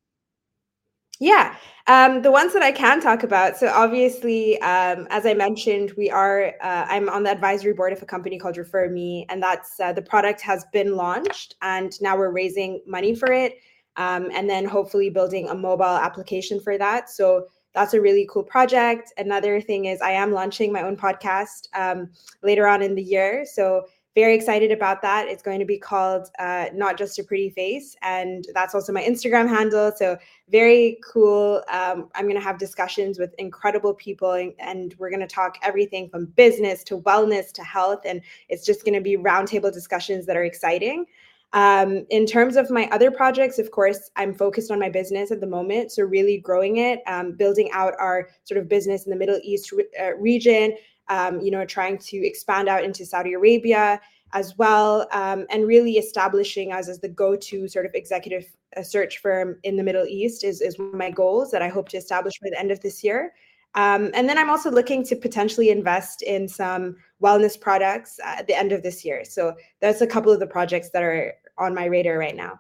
Yeah, 1.21 1.57
um, 1.88 2.21
the 2.21 2.31
ones 2.31 2.53
that 2.53 2.63
I 2.63 2.71
can 2.71 3.01
talk 3.01 3.24
about. 3.24 3.57
So 3.57 3.68
obviously, 3.68 4.59
um, 4.62 5.06
as 5.09 5.25
I 5.25 5.33
mentioned, 5.33 5.91
we 5.97 6.09
are. 6.09 6.53
Uh, 6.62 6.86
I'm 6.88 7.09
on 7.09 7.24
the 7.24 7.30
advisory 7.30 7.74
board 7.74 7.91
of 7.91 8.01
a 8.01 8.06
company 8.06 8.39
called 8.39 8.57
Refer 8.57 8.89
Me, 8.89 9.25
and 9.30 9.44
that's 9.44 9.80
uh, 9.81 9.91
the 9.91 10.01
product 10.01 10.39
has 10.41 10.65
been 10.71 10.95
launched, 10.95 11.56
and 11.62 11.91
now 12.01 12.18
we're 12.18 12.31
raising 12.31 12.81
money 12.88 13.13
for 13.13 13.33
it, 13.33 13.57
um, 13.97 14.30
and 14.33 14.50
then 14.50 14.63
hopefully 14.63 15.09
building 15.09 15.50
a 15.50 15.56
mobile 15.56 15.83
application 15.83 16.59
for 16.59 16.77
that. 16.77 17.09
So 17.09 17.47
that's 17.74 17.94
a 17.94 18.01
really 18.01 18.27
cool 18.31 18.44
project. 18.44 19.12
Another 19.18 19.59
thing 19.59 19.86
is 19.86 20.01
I 20.01 20.12
am 20.12 20.31
launching 20.31 20.71
my 20.71 20.83
own 20.83 20.95
podcast 20.95 21.68
um, 21.75 22.09
later 22.41 22.65
on 22.65 22.81
in 22.81 22.95
the 22.95 23.03
year. 23.03 23.45
So 23.45 23.86
very 24.19 24.36
excited 24.36 24.69
about 24.69 25.01
that. 25.01 25.30
It's 25.30 25.42
going 25.42 25.60
to 25.60 25.66
be 25.66 25.77
called 25.77 26.30
uh, 26.39 26.66
Not 26.74 26.98
Just 26.98 27.18
a 27.19 27.24
Pretty 27.24 27.50
Face. 27.50 27.95
And 28.01 28.45
that's 28.54 28.75
also 28.75 28.92
my 28.92 29.01
Instagram 29.01 29.48
handle. 29.48 29.94
So, 29.95 30.18
very 30.50 30.98
cool. 31.10 31.63
Um, 31.72 32.10
I'm 32.15 32.25
going 32.25 32.36
to 32.36 32.41
have 32.41 32.58
discussions 32.58 33.17
with 33.17 33.34
incredible 33.38 33.93
people, 33.93 34.34
and, 34.34 34.51
and 34.60 34.93
we're 35.00 35.10
going 35.10 35.22
to 35.22 35.36
talk 35.41 35.58
everything 35.63 36.10
from 36.10 36.25
business 36.25 36.84
to 36.86 37.00
wellness 37.00 37.53
to 37.53 37.63
health. 37.63 38.01
And 38.03 38.20
it's 38.50 38.65
just 38.65 38.84
going 38.84 38.96
to 38.96 39.01
be 39.01 39.15
roundtable 39.15 39.72
discussions 39.72 40.25
that 40.25 40.36
are 40.36 40.43
exciting. 40.43 41.05
Um, 41.53 42.05
in 42.10 42.25
terms 42.25 42.58
of 42.58 42.70
my 42.70 42.89
other 42.91 43.12
projects, 43.12 43.58
of 43.58 43.72
course, 43.72 44.12
I'm 44.17 44.34
focused 44.34 44.70
on 44.70 44.79
my 44.79 44.89
business 44.89 45.32
at 45.32 45.39
the 45.39 45.48
moment. 45.48 45.93
So, 45.93 46.03
really 46.03 46.39
growing 46.39 46.75
it, 46.77 47.00
um, 47.08 47.38
building 47.38 47.70
out 47.72 47.93
our 48.00 48.27
sort 48.43 48.60
of 48.60 48.67
business 48.67 49.05
in 49.05 49.12
the 49.12 49.17
Middle 49.17 49.39
East 49.43 49.72
re- 49.72 49.88
uh, 49.98 50.15
region, 50.17 50.75
um, 51.10 51.39
you 51.41 51.51
know, 51.51 51.65
trying 51.65 51.98
to 51.98 52.17
expand 52.17 52.70
out 52.70 52.84
into 52.84 53.05
Saudi 53.05 53.34
Arabia 53.34 54.00
as 54.33 54.57
well, 54.57 55.07
um, 55.12 55.45
and 55.50 55.67
really 55.67 55.93
establishing 55.93 56.71
us 56.71 56.88
as 56.88 57.00
the 57.00 57.09
go-to 57.09 57.67
sort 57.67 57.86
of 57.86 57.93
executive 57.95 58.45
uh, 58.77 58.83
search 58.83 59.17
firm 59.19 59.57
in 59.63 59.75
the 59.75 59.83
Middle 59.83 60.05
East 60.05 60.43
is, 60.43 60.62
is 60.62 60.77
one 60.77 60.89
of 60.89 60.95
my 60.95 61.12
goals 61.12 61.51
that 61.51 61.62
I 61.62 61.67
hope 61.67 61.89
to 61.89 61.98
establish 61.98 62.33
by 62.41 62.50
the 62.51 62.59
end 62.59 62.71
of 62.71 62.79
this 62.81 63.03
year. 63.03 63.33
Um, 63.75 64.09
and 64.13 64.27
then 64.27 64.38
I'm 64.38 64.50
also 64.50 64.71
looking 64.71 65.03
to 65.05 65.15
potentially 65.15 65.69
invest 65.69 66.21
in 66.24 66.48
some 66.48 66.95
wellness 67.21 67.59
products 67.59 68.19
at 68.24 68.48
the 68.48 68.57
end 68.57 68.71
of 68.71 68.81
this 68.81 69.05
year. 69.05 69.24
So 69.24 69.55
that's 69.79 70.01
a 70.01 70.07
couple 70.07 70.31
of 70.31 70.39
the 70.39 70.48
projects 70.48 70.89
that 70.91 71.03
are 71.03 71.33
on 71.57 71.75
my 71.75 71.86
radar 71.86 72.17
right 72.17 72.36
now. 72.36 72.59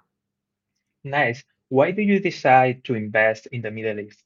Nice. 1.03 1.43
Why 1.69 1.91
do 1.91 2.01
you 2.01 2.19
decide 2.19 2.83
to 2.85 2.95
invest 2.95 3.47
in 3.47 3.61
the 3.61 3.71
Middle 3.71 3.99
East? 3.99 4.23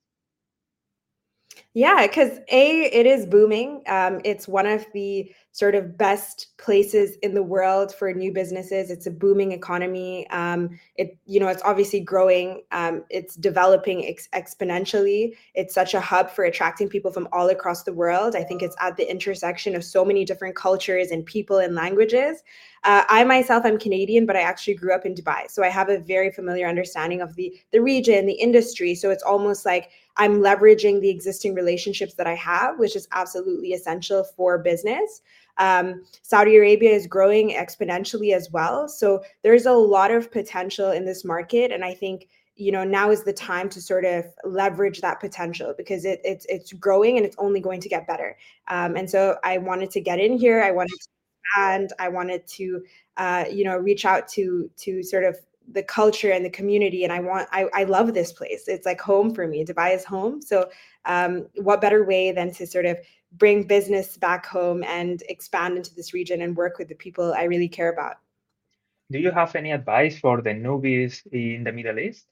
Yeah, 1.75 2.05
because 2.05 2.37
A, 2.49 2.81
it 2.83 3.07
is 3.07 3.25
booming. 3.25 3.81
Um, 3.87 4.21
it's 4.23 4.47
one 4.47 4.67
of 4.67 4.85
the 4.93 5.33
sort 5.53 5.73
of 5.73 5.97
best 5.97 6.55
places 6.59 7.15
in 7.23 7.33
the 7.33 7.41
world 7.41 7.93
for 7.95 8.13
new 8.13 8.31
businesses. 8.31 8.91
It's 8.91 9.07
a 9.07 9.11
booming 9.11 9.53
economy. 9.53 10.29
Um, 10.29 10.69
it, 10.97 11.17
you 11.25 11.39
know, 11.39 11.47
it's 11.47 11.63
obviously 11.63 11.99
growing. 11.99 12.61
Um, 12.71 13.03
it's 13.09 13.35
developing 13.35 14.05
ex- 14.05 14.27
exponentially. 14.35 15.35
It's 15.55 15.73
such 15.73 15.95
a 15.95 15.99
hub 15.99 16.29
for 16.29 16.43
attracting 16.45 16.89
people 16.89 17.11
from 17.11 17.27
all 17.33 17.49
across 17.49 17.83
the 17.83 17.93
world. 17.93 18.35
I 18.35 18.43
think 18.43 18.61
it's 18.61 18.75
at 18.79 18.95
the 18.95 19.09
intersection 19.09 19.75
of 19.75 19.83
so 19.83 20.05
many 20.05 20.25
different 20.25 20.55
cultures 20.55 21.09
and 21.09 21.25
people 21.25 21.57
and 21.57 21.73
languages. 21.73 22.43
Uh, 22.83 23.03
I 23.07 23.23
myself, 23.23 23.63
I'm 23.65 23.79
Canadian, 23.79 24.25
but 24.25 24.35
I 24.35 24.41
actually 24.41 24.73
grew 24.73 24.93
up 24.93 25.05
in 25.05 25.15
Dubai, 25.15 25.49
so 25.49 25.63
I 25.63 25.69
have 25.69 25.89
a 25.89 25.99
very 25.99 26.31
familiar 26.31 26.67
understanding 26.67 27.21
of 27.21 27.35
the 27.35 27.57
the 27.71 27.79
region, 27.81 28.25
the 28.25 28.33
industry. 28.33 28.93
So 28.93 29.09
it's 29.09 29.23
almost 29.23 29.65
like 29.65 29.89
I'm 30.17 30.41
leveraging 30.41 30.99
the 30.99 31.09
existing 31.09 31.55
relationships 31.63 32.13
that 32.15 32.27
I 32.27 32.35
have, 32.35 32.79
which 32.79 32.95
is 32.95 33.07
absolutely 33.11 33.73
essential 33.73 34.23
for 34.23 34.57
business. 34.57 35.21
Um, 35.57 36.03
Saudi 36.21 36.55
Arabia 36.57 36.91
is 36.91 37.07
growing 37.07 37.51
exponentially 37.51 38.33
as 38.33 38.51
well. 38.51 38.87
So 38.87 39.23
there's 39.43 39.65
a 39.65 39.73
lot 39.73 40.11
of 40.11 40.31
potential 40.31 40.91
in 40.91 41.05
this 41.05 41.23
market. 41.23 41.71
And 41.71 41.83
I 41.85 41.93
think 41.93 42.27
you 42.55 42.71
know 42.71 42.83
now 42.83 43.09
is 43.09 43.23
the 43.23 43.33
time 43.33 43.67
to 43.69 43.81
sort 43.81 44.05
of 44.05 44.25
leverage 44.43 45.01
that 45.01 45.19
potential 45.19 45.73
because 45.75 46.05
it, 46.05 46.21
it's 46.23 46.45
it's 46.49 46.71
growing 46.73 47.17
and 47.17 47.25
it's 47.25 47.35
only 47.39 47.59
going 47.59 47.81
to 47.81 47.89
get 47.89 48.05
better 48.05 48.37
um, 48.67 48.95
and 48.95 49.09
so 49.09 49.37
i 49.43 49.57
wanted 49.57 49.89
to 49.89 49.99
get 49.99 50.19
in 50.19 50.37
here 50.37 50.61
i 50.61 50.69
wanted 50.69 50.95
to 51.01 51.07
and 51.57 51.91
i 51.99 52.07
wanted 52.07 52.45
to 52.45 52.83
uh, 53.17 53.45
you 53.51 53.63
know 53.63 53.75
reach 53.77 54.05
out 54.05 54.27
to 54.27 54.69
to 54.77 55.01
sort 55.01 55.23
of 55.23 55.35
the 55.71 55.83
culture 55.83 56.31
and 56.31 56.45
the 56.45 56.49
community 56.49 57.03
and 57.03 57.13
i 57.13 57.19
want 57.19 57.47
i, 57.51 57.67
I 57.73 57.83
love 57.85 58.13
this 58.13 58.31
place. 58.31 58.67
It's 58.67 58.85
like 58.85 59.01
home 59.01 59.33
for 59.33 59.47
me. 59.47 59.63
Dubai 59.65 59.95
is 59.95 60.03
home. 60.03 60.41
So 60.41 60.69
um, 61.05 61.47
what 61.55 61.81
better 61.81 62.03
way 62.03 62.31
than 62.31 62.51
to 62.53 62.67
sort 62.67 62.85
of 62.85 62.97
bring 63.33 63.63
business 63.63 64.17
back 64.17 64.45
home 64.45 64.83
and 64.83 65.23
expand 65.29 65.77
into 65.77 65.93
this 65.95 66.13
region 66.13 66.41
and 66.41 66.55
work 66.55 66.77
with 66.77 66.87
the 66.87 66.95
people 66.95 67.33
i 67.33 67.43
really 67.43 67.69
care 67.69 67.91
about? 67.91 68.17
Do 69.11 69.19
you 69.19 69.31
have 69.31 69.55
any 69.55 69.71
advice 69.71 70.19
for 70.19 70.41
the 70.41 70.51
newbies 70.51 71.21
in 71.31 71.63
the 71.63 71.71
middle 71.71 71.99
east? 71.99 72.25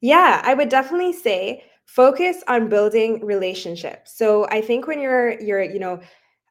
Yeah 0.00 0.42
i 0.44 0.54
would 0.54 0.68
definitely 0.68 1.12
say 1.12 1.64
focus 1.86 2.42
on 2.48 2.68
building 2.68 3.24
relationships. 3.24 4.16
So 4.16 4.46
i 4.50 4.60
think 4.60 4.86
when 4.86 5.00
you're 5.00 5.40
you're 5.40 5.62
you 5.62 5.78
know 5.78 6.00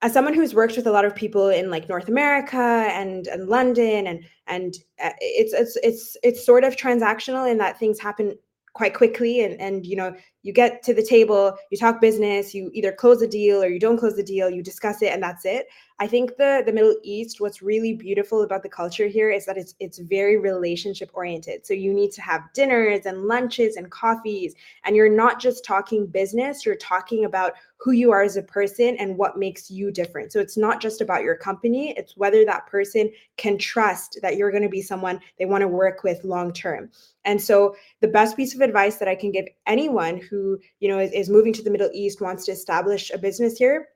as 0.05 0.13
someone 0.13 0.35
who's 0.35 0.53
worked 0.53 0.75
with 0.77 0.85
a 0.85 0.91
lot 0.91 1.03
of 1.03 1.15
people 1.15 1.49
in 1.49 1.71
like 1.71 1.89
North 1.89 2.07
America 2.07 2.87
and 2.91 3.25
and 3.27 3.49
London 3.49 4.05
and 4.05 4.23
and 4.45 4.75
uh, 5.03 5.09
it's 5.19 5.51
it's 5.51 5.75
it's 5.81 6.15
it's 6.21 6.45
sort 6.45 6.63
of 6.63 6.75
transactional 6.75 7.49
in 7.49 7.57
that 7.57 7.79
things 7.79 7.99
happen 7.99 8.35
quite 8.73 8.93
quickly 8.93 9.43
and 9.43 9.59
and 9.59 9.83
you 9.83 9.95
know 9.95 10.13
you 10.45 10.53
get 10.53 10.83
to 10.83 10.93
the 10.93 11.03
table 11.03 11.57
you 11.71 11.77
talk 11.77 11.99
business 11.99 12.53
you 12.53 12.69
either 12.73 12.91
close 12.91 13.21
a 13.23 13.27
deal 13.27 13.63
or 13.63 13.67
you 13.67 13.79
don't 13.79 13.97
close 13.97 14.15
the 14.15 14.23
deal 14.23 14.49
you 14.49 14.61
discuss 14.61 15.01
it 15.01 15.11
and 15.11 15.21
that's 15.21 15.43
it. 15.45 15.67
I 15.97 16.07
think 16.07 16.37
the 16.37 16.61
the 16.65 16.73
middle 16.73 16.95
east 17.03 17.41
what's 17.41 17.61
really 17.61 17.93
beautiful 17.93 18.43
about 18.43 18.63
the 18.63 18.69
culture 18.69 19.07
here 19.07 19.31
is 19.31 19.45
that 19.45 19.57
it's 19.57 19.73
it's 19.79 19.97
very 19.97 20.37
relationship 20.37 21.09
oriented. 21.13 21.65
So 21.65 21.73
you 21.73 21.93
need 21.93 22.11
to 22.11 22.21
have 22.21 22.41
dinners 22.53 23.05
and 23.05 23.23
lunches 23.23 23.75
and 23.75 23.89
coffees 23.89 24.53
and 24.83 24.95
you're 24.95 25.09
not 25.09 25.41
just 25.41 25.65
talking 25.65 26.05
business 26.05 26.65
you're 26.65 26.75
talking 26.75 27.25
about 27.25 27.53
who 27.77 27.91
you 27.91 28.11
are 28.11 28.23
as 28.23 28.37
a 28.37 28.41
person 28.41 28.95
and 28.97 29.17
what 29.17 29.37
makes 29.37 29.69
you 29.69 29.91
different. 29.91 30.31
So 30.31 30.39
it's 30.39 30.57
not 30.57 30.81
just 30.81 31.01
about 31.01 31.23
your 31.23 31.35
company 31.35 31.95
it's 31.97 32.15
whether 32.17 32.45
that 32.45 32.67
person 32.67 33.09
can 33.37 33.57
trust 33.57 34.19
that 34.21 34.37
you're 34.37 34.51
going 34.51 34.63
to 34.63 34.69
be 34.69 34.81
someone 34.81 35.19
they 35.39 35.45
want 35.45 35.61
to 35.61 35.67
work 35.67 36.03
with 36.03 36.23
long 36.23 36.53
term. 36.53 36.91
And 37.25 37.41
so 37.41 37.75
the 38.01 38.07
best 38.07 38.37
piece 38.37 38.53
of 38.53 38.61
advice 38.61 38.97
that 38.97 39.07
I 39.07 39.15
can 39.15 39.31
give 39.31 39.45
anyone 39.65 40.17
who, 40.17 40.34
you 40.79 40.87
know, 40.87 40.99
is, 40.99 41.11
is 41.11 41.29
moving 41.29 41.53
to 41.53 41.63
the 41.63 41.71
Middle 41.71 41.89
East, 41.93 42.21
wants 42.21 42.45
to 42.45 42.51
establish 42.51 43.11
a 43.11 43.17
business 43.17 43.57
here, 43.57 43.87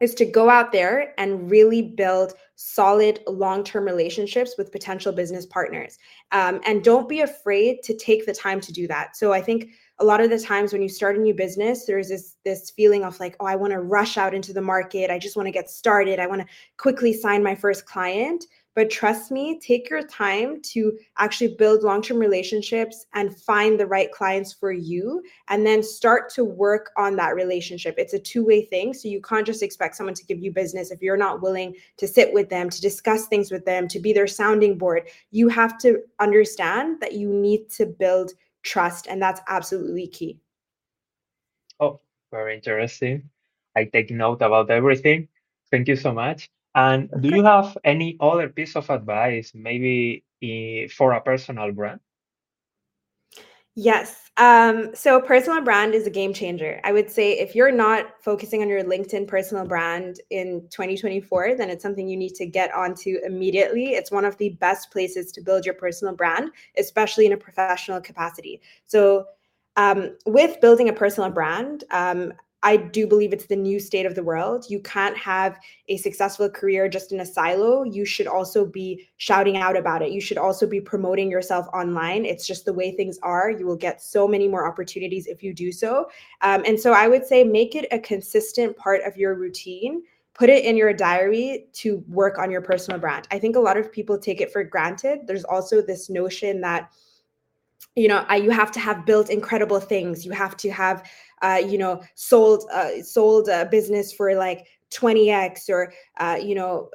is 0.00 0.14
to 0.14 0.24
go 0.24 0.50
out 0.50 0.72
there 0.72 1.14
and 1.18 1.50
really 1.50 1.80
build 1.80 2.34
solid 2.56 3.20
long-term 3.26 3.84
relationships 3.84 4.54
with 4.58 4.72
potential 4.72 5.12
business 5.12 5.46
partners. 5.46 5.98
Um, 6.32 6.60
and 6.66 6.84
don't 6.84 7.08
be 7.08 7.20
afraid 7.20 7.82
to 7.84 7.96
take 7.96 8.26
the 8.26 8.34
time 8.34 8.60
to 8.60 8.72
do 8.72 8.86
that. 8.88 9.16
So 9.16 9.32
i 9.32 9.40
think 9.40 9.70
a 9.98 10.04
lot 10.04 10.20
of 10.20 10.28
the 10.28 10.38
times 10.38 10.72
when 10.72 10.82
you 10.82 10.90
start 10.90 11.16
a 11.16 11.20
new 11.20 11.32
business 11.32 11.86
there's 11.86 12.08
this 12.08 12.36
this 12.44 12.70
feeling 12.70 13.02
of 13.02 13.18
like 13.18 13.34
oh 13.40 13.46
i 13.46 13.56
want 13.56 13.72
to 13.72 13.80
rush 13.80 14.18
out 14.18 14.34
into 14.34 14.52
the 14.52 14.60
market. 14.60 15.10
I 15.10 15.18
just 15.18 15.36
want 15.36 15.46
to 15.46 15.52
get 15.52 15.70
started. 15.70 16.20
I 16.20 16.26
want 16.26 16.42
to 16.42 16.46
quickly 16.76 17.12
sign 17.12 17.42
my 17.42 17.54
first 17.54 17.86
client 17.86 18.44
but 18.76 18.90
trust 18.90 19.30
me, 19.30 19.58
take 19.58 19.88
your 19.88 20.02
time 20.02 20.60
to 20.60 20.96
actually 21.16 21.54
build 21.54 21.82
long 21.82 22.02
term 22.02 22.18
relationships 22.18 23.06
and 23.14 23.34
find 23.34 23.80
the 23.80 23.86
right 23.86 24.12
clients 24.12 24.52
for 24.52 24.70
you, 24.70 25.22
and 25.48 25.66
then 25.66 25.82
start 25.82 26.28
to 26.34 26.44
work 26.44 26.90
on 26.98 27.16
that 27.16 27.34
relationship. 27.34 27.94
It's 27.96 28.12
a 28.12 28.18
two 28.18 28.44
way 28.44 28.66
thing. 28.66 28.92
So 28.92 29.08
you 29.08 29.22
can't 29.22 29.46
just 29.46 29.62
expect 29.62 29.96
someone 29.96 30.14
to 30.14 30.26
give 30.26 30.40
you 30.40 30.52
business 30.52 30.90
if 30.90 31.00
you're 31.00 31.16
not 31.16 31.40
willing 31.40 31.74
to 31.96 32.06
sit 32.06 32.34
with 32.34 32.50
them, 32.50 32.68
to 32.68 32.80
discuss 32.82 33.26
things 33.26 33.50
with 33.50 33.64
them, 33.64 33.88
to 33.88 33.98
be 33.98 34.12
their 34.12 34.26
sounding 34.26 34.76
board. 34.76 35.08
You 35.30 35.48
have 35.48 35.78
to 35.78 36.02
understand 36.20 37.00
that 37.00 37.14
you 37.14 37.32
need 37.32 37.70
to 37.70 37.86
build 37.86 38.32
trust, 38.62 39.06
and 39.06 39.22
that's 39.22 39.40
absolutely 39.48 40.06
key. 40.06 40.38
Oh, 41.80 42.00
very 42.30 42.56
interesting. 42.56 43.30
I 43.74 43.84
take 43.84 44.10
note 44.10 44.42
about 44.42 44.70
everything. 44.70 45.28
Thank 45.70 45.88
you 45.88 45.96
so 45.96 46.12
much. 46.12 46.50
And 46.76 47.10
do 47.22 47.34
you 47.34 47.42
have 47.42 47.76
any 47.84 48.18
other 48.20 48.50
piece 48.50 48.76
of 48.76 48.90
advice, 48.90 49.52
maybe 49.54 50.24
eh, 50.42 50.88
for 50.88 51.12
a 51.12 51.22
personal 51.22 51.72
brand? 51.72 52.00
Yes. 53.74 54.30
Um, 54.36 54.94
so 54.94 55.18
personal 55.20 55.62
brand 55.62 55.94
is 55.94 56.06
a 56.06 56.10
game 56.10 56.34
changer. 56.34 56.78
I 56.84 56.92
would 56.92 57.10
say 57.10 57.32
if 57.38 57.54
you're 57.54 57.72
not 57.72 58.22
focusing 58.22 58.60
on 58.60 58.68
your 58.68 58.84
LinkedIn 58.84 59.26
personal 59.26 59.66
brand 59.66 60.20
in 60.28 60.68
2024, 60.70 61.54
then 61.56 61.70
it's 61.70 61.82
something 61.82 62.06
you 62.06 62.16
need 62.16 62.34
to 62.34 62.46
get 62.46 62.74
onto 62.74 63.18
immediately. 63.24 63.94
It's 63.94 64.10
one 64.10 64.26
of 64.26 64.36
the 64.36 64.50
best 64.50 64.90
places 64.90 65.32
to 65.32 65.40
build 65.40 65.64
your 65.64 65.74
personal 65.74 66.14
brand, 66.14 66.50
especially 66.76 67.24
in 67.24 67.32
a 67.32 67.38
professional 67.38 68.02
capacity. 68.02 68.60
So 68.84 69.26
um, 69.76 70.16
with 70.26 70.60
building 70.60 70.90
a 70.90 70.92
personal 70.92 71.30
brand, 71.30 71.84
um, 71.90 72.34
I 72.62 72.76
do 72.76 73.06
believe 73.06 73.32
it's 73.32 73.46
the 73.46 73.56
new 73.56 73.78
state 73.78 74.06
of 74.06 74.14
the 74.14 74.22
world. 74.22 74.66
You 74.68 74.80
can't 74.80 75.16
have 75.16 75.58
a 75.88 75.98
successful 75.98 76.48
career 76.48 76.88
just 76.88 77.12
in 77.12 77.20
a 77.20 77.26
silo. 77.26 77.84
You 77.84 78.04
should 78.04 78.26
also 78.26 78.64
be 78.64 79.08
shouting 79.18 79.56
out 79.56 79.76
about 79.76 80.02
it. 80.02 80.10
You 80.10 80.20
should 80.20 80.38
also 80.38 80.66
be 80.66 80.80
promoting 80.80 81.30
yourself 81.30 81.66
online. 81.74 82.24
It's 82.24 82.46
just 82.46 82.64
the 82.64 82.72
way 82.72 82.92
things 82.92 83.18
are. 83.22 83.50
You 83.50 83.66
will 83.66 83.76
get 83.76 84.02
so 84.02 84.26
many 84.26 84.48
more 84.48 84.66
opportunities 84.66 85.26
if 85.26 85.42
you 85.42 85.52
do 85.52 85.70
so. 85.70 86.08
Um, 86.40 86.62
and 86.66 86.80
so 86.80 86.92
I 86.92 87.08
would 87.08 87.26
say 87.26 87.44
make 87.44 87.74
it 87.74 87.86
a 87.92 87.98
consistent 87.98 88.76
part 88.76 89.02
of 89.04 89.16
your 89.16 89.34
routine. 89.34 90.02
Put 90.34 90.50
it 90.50 90.64
in 90.64 90.76
your 90.76 90.92
diary 90.92 91.68
to 91.74 92.04
work 92.08 92.38
on 92.38 92.50
your 92.50 92.62
personal 92.62 92.98
brand. 92.98 93.28
I 93.30 93.38
think 93.38 93.56
a 93.56 93.60
lot 93.60 93.76
of 93.76 93.92
people 93.92 94.18
take 94.18 94.40
it 94.40 94.52
for 94.52 94.64
granted. 94.64 95.20
There's 95.26 95.44
also 95.44 95.82
this 95.82 96.10
notion 96.10 96.60
that 96.62 96.90
you 97.94 98.08
know 98.08 98.24
I, 98.28 98.36
you 98.36 98.50
have 98.50 98.70
to 98.72 98.80
have 98.80 99.06
built 99.06 99.30
incredible 99.30 99.80
things 99.80 100.24
you 100.24 100.32
have 100.32 100.56
to 100.58 100.70
have 100.70 101.08
uh, 101.42 101.60
you 101.64 101.78
know 101.78 102.02
sold 102.14 102.64
uh, 102.72 103.02
sold 103.02 103.48
a 103.48 103.66
business 103.66 104.12
for 104.12 104.34
like 104.34 104.66
20x 104.92 105.68
or 105.68 105.92
uh, 106.18 106.38
you 106.40 106.54
know 106.54 106.88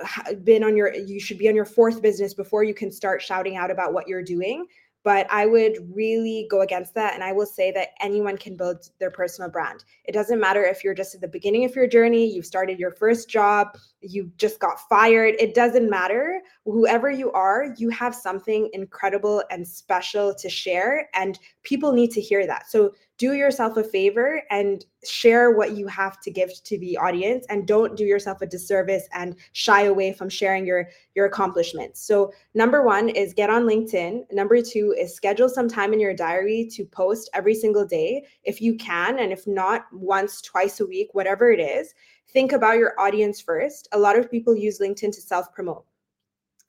been 0.44 0.64
on 0.64 0.76
your 0.76 0.94
you 0.94 1.20
should 1.20 1.38
be 1.38 1.50
on 1.50 1.56
your 1.56 1.66
fourth 1.66 2.02
business 2.02 2.34
before 2.34 2.64
you 2.64 2.74
can 2.74 2.92
start 2.92 3.22
shouting 3.22 3.58
out 3.58 3.72
about 3.72 3.94
what 3.94 4.08
you're 4.08 4.24
doing. 4.24 4.66
But 5.04 5.26
i 5.32 5.48
would 5.48 5.78
really 5.92 6.48
go 6.52 6.62
against 6.62 6.94
that 6.94 7.16
and 7.16 7.24
i 7.24 7.32
will 7.32 7.48
say 7.48 7.72
that 7.72 7.90
anyone 8.02 8.38
can 8.38 8.56
build 8.56 8.88
their 9.00 9.10
personal 9.10 9.50
brand. 9.50 9.84
It 10.06 10.12
doesn't 10.12 10.40
matter 10.40 10.64
if 10.64 10.84
you're 10.84 10.94
just 10.94 11.16
at 11.16 11.22
the 11.22 11.28
beginning 11.28 11.66
of 11.66 11.76
your 11.76 11.88
journey 11.88 12.32
you've 12.32 12.46
started 12.46 12.78
your 12.78 12.92
first 12.92 13.28
job 13.28 13.76
you 14.02 14.32
just 14.38 14.60
got 14.60 14.80
fired 14.88 15.34
it 15.40 15.56
doesn't 15.56 15.90
matter. 15.90 16.40
Whoever 16.66 17.10
you 17.10 17.32
are 17.32 17.74
you 17.78 17.90
have 17.90 18.14
something 18.14 18.70
incredible 18.74 19.44
and 19.50 19.68
special 19.68 20.36
to 20.36 20.50
share 20.50 21.10
and 21.16 21.40
people 21.64 21.94
need 21.94 22.12
to 22.12 22.22
hear 22.22 22.46
that. 22.46 22.70
So 22.70 22.94
do 23.22 23.34
yourself 23.34 23.78
a 23.78 23.84
favor 23.84 24.42
and 24.50 24.84
share 25.06 25.52
what 25.52 25.78
you 25.78 25.86
have 25.86 26.20
to 26.20 26.32
give 26.32 26.52
to 26.64 26.80
the 26.80 26.98
audience 26.98 27.46
and 27.50 27.68
don't 27.68 27.96
do 27.96 28.04
yourself 28.04 28.42
a 28.42 28.48
disservice 28.48 29.08
and 29.14 29.36
shy 29.52 29.84
away 29.84 30.12
from 30.12 30.28
sharing 30.28 30.66
your 30.66 30.90
your 31.14 31.28
accomplishments. 31.28 32.02
So 32.02 32.34
number 32.56 32.82
one 32.82 33.10
is 33.10 33.36
get 33.36 33.52
on 33.52 33.66
linkedin. 33.66 34.24
Number 34.32 34.60
two 34.60 34.96
is 34.98 35.16
schedule 35.16 35.50
some 35.50 35.70
time 35.70 35.94
in 35.94 36.00
your 36.00 36.16
diary 36.16 36.68
to 36.72 36.84
post 36.84 37.30
every 37.36 37.54
single 37.54 37.86
day 37.86 38.26
if 38.44 38.60
you 38.60 38.76
can 38.76 39.20
and 39.20 39.32
if 39.32 39.46
not 39.46 39.84
once 39.94 40.42
twice 40.42 40.80
a 40.80 40.88
week 40.88 41.10
whatever 41.14 41.52
it 41.52 41.60
is. 41.60 41.94
Think 42.30 42.54
about 42.54 42.80
your 42.80 43.00
audience 43.00 43.40
first. 43.40 43.88
A 43.92 44.00
lot 44.00 44.18
of 44.18 44.32
people 44.32 44.56
use 44.56 44.80
linkedin 44.80 45.14
to 45.14 45.22
self 45.22 45.54
promote 45.54 45.86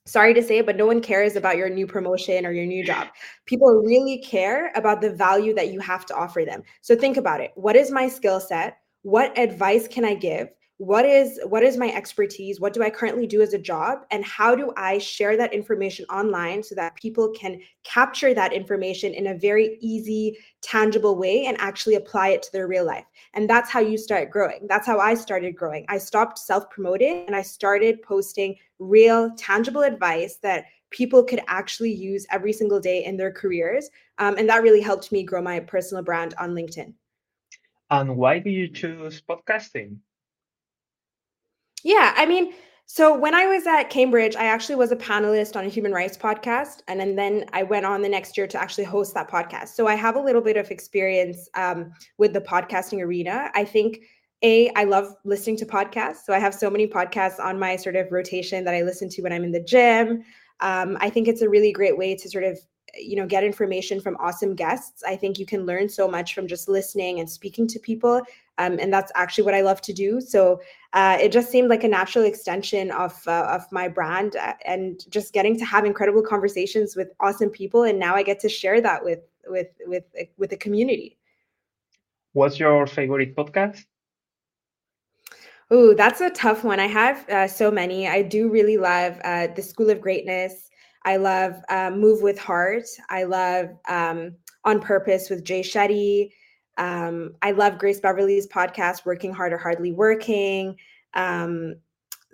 sorry 0.07 0.35
to 0.35 0.43
say, 0.43 0.59
it, 0.59 0.67
but 0.67 0.77
no 0.77 0.87
one 0.87 1.01
cares 1.01 1.37
about 1.37 1.57
your 1.57 1.69
new 1.69 1.87
promotion 1.87 2.45
or 2.45 2.53
your 2.53 2.67
new 2.67 2.85
job. 2.85 3.09
People 3.47 3.83
really 3.85 4.19
care 4.19 4.73
about 4.75 5.01
the 5.01 5.13
value 5.13 5.55
that 5.55 5.73
you 5.73 5.81
have 5.81 6.05
to 6.07 6.15
offer 6.15 6.45
them. 6.45 6.63
So 6.81 6.97
think 6.97 7.17
about 7.17 7.41
it. 7.41 7.53
What 7.55 7.77
is 7.77 7.91
my 7.91 8.09
skill 8.09 8.41
set? 8.41 8.79
What 9.03 9.37
advice 9.39 9.89
can 9.89 10.05
I 10.05 10.15
give? 10.15 10.49
What 10.79 11.05
is 11.05 11.39
what 11.45 11.63
is 11.63 11.77
my 11.77 11.93
expertise? 11.93 12.59
What 12.59 12.73
do 12.73 12.83
I 12.83 12.91
currently 12.91 13.27
do 13.27 13.41
as 13.41 13.55
a 13.55 13.59
job? 13.59 14.01
And 14.11 14.25
how 14.25 14.57
do 14.57 14.73
I 14.77 14.99
share 14.99 15.37
that 15.37 15.53
information 15.53 16.07
online 16.07 16.63
so 16.63 16.75
that 16.75 16.97
people 16.97 17.31
can 17.31 17.61
capture 17.85 18.35
that 18.35 18.53
information 18.53 19.15
in 19.15 19.29
a 19.29 19.39
very 19.39 19.79
easy, 19.81 20.39
tangible 20.61 21.17
way 21.17 21.47
and 21.47 21.57
actually 21.61 21.95
apply 21.95 22.31
it 22.31 22.43
to 22.43 22.53
their 22.53 22.67
real 22.67 22.85
life? 22.85 23.05
And 23.35 23.49
that's 23.49 23.71
how 23.71 23.81
you 23.81 23.97
start 23.97 24.31
growing. 24.31 24.67
That's 24.69 24.87
how 24.87 24.99
I 24.99 25.15
started 25.15 25.55
growing. 25.55 25.85
I 25.89 25.99
stopped 25.99 26.39
self-promoting 26.39 27.27
and 27.27 27.37
I 27.37 27.43
started 27.43 28.03
posting 28.03 28.57
real, 28.79 29.31
tangible 29.37 29.83
advice 29.83 30.39
that 30.39 30.65
people 30.91 31.23
could 31.23 31.43
actually 31.49 31.93
use 31.93 32.27
every 32.31 32.53
single 32.53 32.81
day 32.81 33.05
in 33.05 33.17
their 33.17 33.31
careers. 33.31 33.89
Um, 34.19 34.37
and 34.37 34.49
that 34.49 34.63
really 34.63 34.83
helped 34.83 35.13
me 35.13 35.23
grow 35.23 35.43
my 35.43 35.61
personal 35.61 36.03
brand 36.03 36.35
on 36.39 36.55
LinkedIn. 36.55 36.93
And 37.91 38.17
why 38.17 38.39
do 38.39 38.51
you 38.51 38.69
choose 38.69 39.23
podcasting? 39.23 39.99
Yeah, 41.83 42.15
I 42.17 42.27
mean, 42.27 42.53
so 42.87 43.17
when 43.17 43.35
I 43.35 43.47
was 43.47 43.67
at 43.67 43.85
Cambridge, 43.85 44.37
I 44.37 44.45
actually 44.45 44.75
was 44.75 44.93
a 44.93 44.97
panelist 44.97 45.57
on 45.57 45.65
a 45.65 45.69
human 45.69 45.93
rights 45.93 46.17
podcast, 46.17 46.83
and, 46.89 47.01
and 47.01 47.19
then 47.19 47.47
I 47.53 47.63
went 47.63 47.87
on 47.87 48.03
the 48.03 48.09
next 48.09 48.37
year 48.37 48.47
to 48.49 48.61
actually 48.61 48.85
host 48.85 49.15
that 49.15 49.31
podcast. 49.31 49.69
So 49.69 49.87
I 49.87 49.95
have 49.95 50.17
a 50.17 50.21
little 50.21 50.43
bit 50.43 50.57
of 50.57 50.71
experience 50.71 51.49
um, 51.55 51.93
with 52.19 52.33
the 52.33 52.41
podcasting 52.41 53.01
arena. 53.03 53.51
I 53.55 53.65
think 53.65 54.01
a 54.43 54.71
i 54.77 54.85
love 54.85 55.15
listening 55.25 55.57
to 55.57 55.65
podcasts 55.65 56.25
so 56.25 56.33
i 56.33 56.39
have 56.39 56.55
so 56.55 56.69
many 56.69 56.87
podcasts 56.87 57.39
on 57.39 57.59
my 57.59 57.77
sort 57.77 57.97
of 57.97 58.11
rotation 58.11 58.65
that 58.65 58.75
i 58.75 58.83
listen 58.83 59.09
to 59.09 59.23
when 59.23 59.33
i'm 59.33 59.45
in 59.45 59.53
the 59.53 59.63
gym 59.63 60.23
um, 60.61 60.97
i 61.01 61.09
think 61.09 61.29
it's 61.29 61.43
a 61.43 61.49
really 61.49 61.73
great 61.73 61.97
way 61.97 62.15
to 62.15 62.29
sort 62.29 62.45
of 62.45 62.59
you 62.99 63.17
know 63.17 63.27
get 63.27 63.45
information 63.45 64.01
from 64.01 64.17
awesome 64.17 64.55
guests 64.55 65.03
i 65.07 65.17
think 65.17 65.39
you 65.39 65.47
can 65.47 65.65
learn 65.65 65.89
so 65.89 66.09
much 66.09 66.35
from 66.35 66.47
just 66.47 66.69
listening 66.69 67.21
and 67.21 67.31
speaking 67.31 67.67
to 67.67 67.79
people 67.79 68.21
um, 68.59 68.79
and 68.81 68.93
that's 68.93 69.13
actually 69.15 69.45
what 69.45 69.55
i 69.55 69.61
love 69.61 69.81
to 69.81 69.93
do 69.93 70.21
so 70.21 70.61
uh, 70.95 71.17
it 71.19 71.33
just 71.33 71.51
seemed 71.51 71.71
like 71.71 71.85
a 71.85 71.89
natural 71.89 72.25
extension 72.25 72.91
of 72.91 73.15
uh, 73.27 73.47
of 73.51 73.71
my 73.73 73.89
brand 73.89 74.37
uh, 74.37 74.55
and 74.67 75.11
just 75.11 75.33
getting 75.33 75.59
to 75.59 75.65
have 75.65 75.85
incredible 75.85 76.23
conversations 76.23 76.97
with 76.97 77.09
awesome 77.21 77.51
people 77.51 77.85
and 77.85 77.99
now 77.99 78.15
i 78.15 78.23
get 78.23 78.39
to 78.41 78.49
share 78.49 78.81
that 78.81 79.03
with 79.05 79.21
with 79.47 79.69
with 79.87 80.05
with 80.37 80.51
the 80.51 80.57
community 80.57 81.17
what's 82.33 82.59
your 82.59 82.87
favorite 82.87 83.35
podcast 83.37 83.85
Oh, 85.75 85.95
that's 85.95 86.21
a 86.21 86.29
tough 86.29 86.65
one. 86.65 86.79
I 86.79 86.87
have 86.87 87.27
uh, 87.31 87.49
so 87.49 87.71
many. 87.71 88.07
I 88.07 88.21
do 88.21 88.51
really 88.51 88.77
love 88.77 89.19
uh, 89.25 89.47
the 89.57 89.63
School 89.63 89.89
of 89.89 90.03
Greatness. 90.03 90.69
I 91.07 91.17
love 91.17 91.55
uh, 91.71 91.91
Move 91.91 92.21
with 92.21 92.39
Heart. 92.39 92.85
I 93.09 93.25
love 93.25 93.71
um, 93.89 94.37
On 94.65 94.81
Purpose 94.81 95.31
with 95.31 95.45
Jay 95.45 95.63
Shetty. 95.63 96.31
Um, 96.79 97.35
I 97.43 97.53
love 97.53 97.79
Grace 97.79 98.01
Beverley's 98.01 98.47
podcast, 98.49 99.05
Working 99.05 99.33
Hard 99.33 99.53
or 99.53 99.59
Hardly 99.59 99.93
Working. 99.93 100.77
Um, 101.15 101.77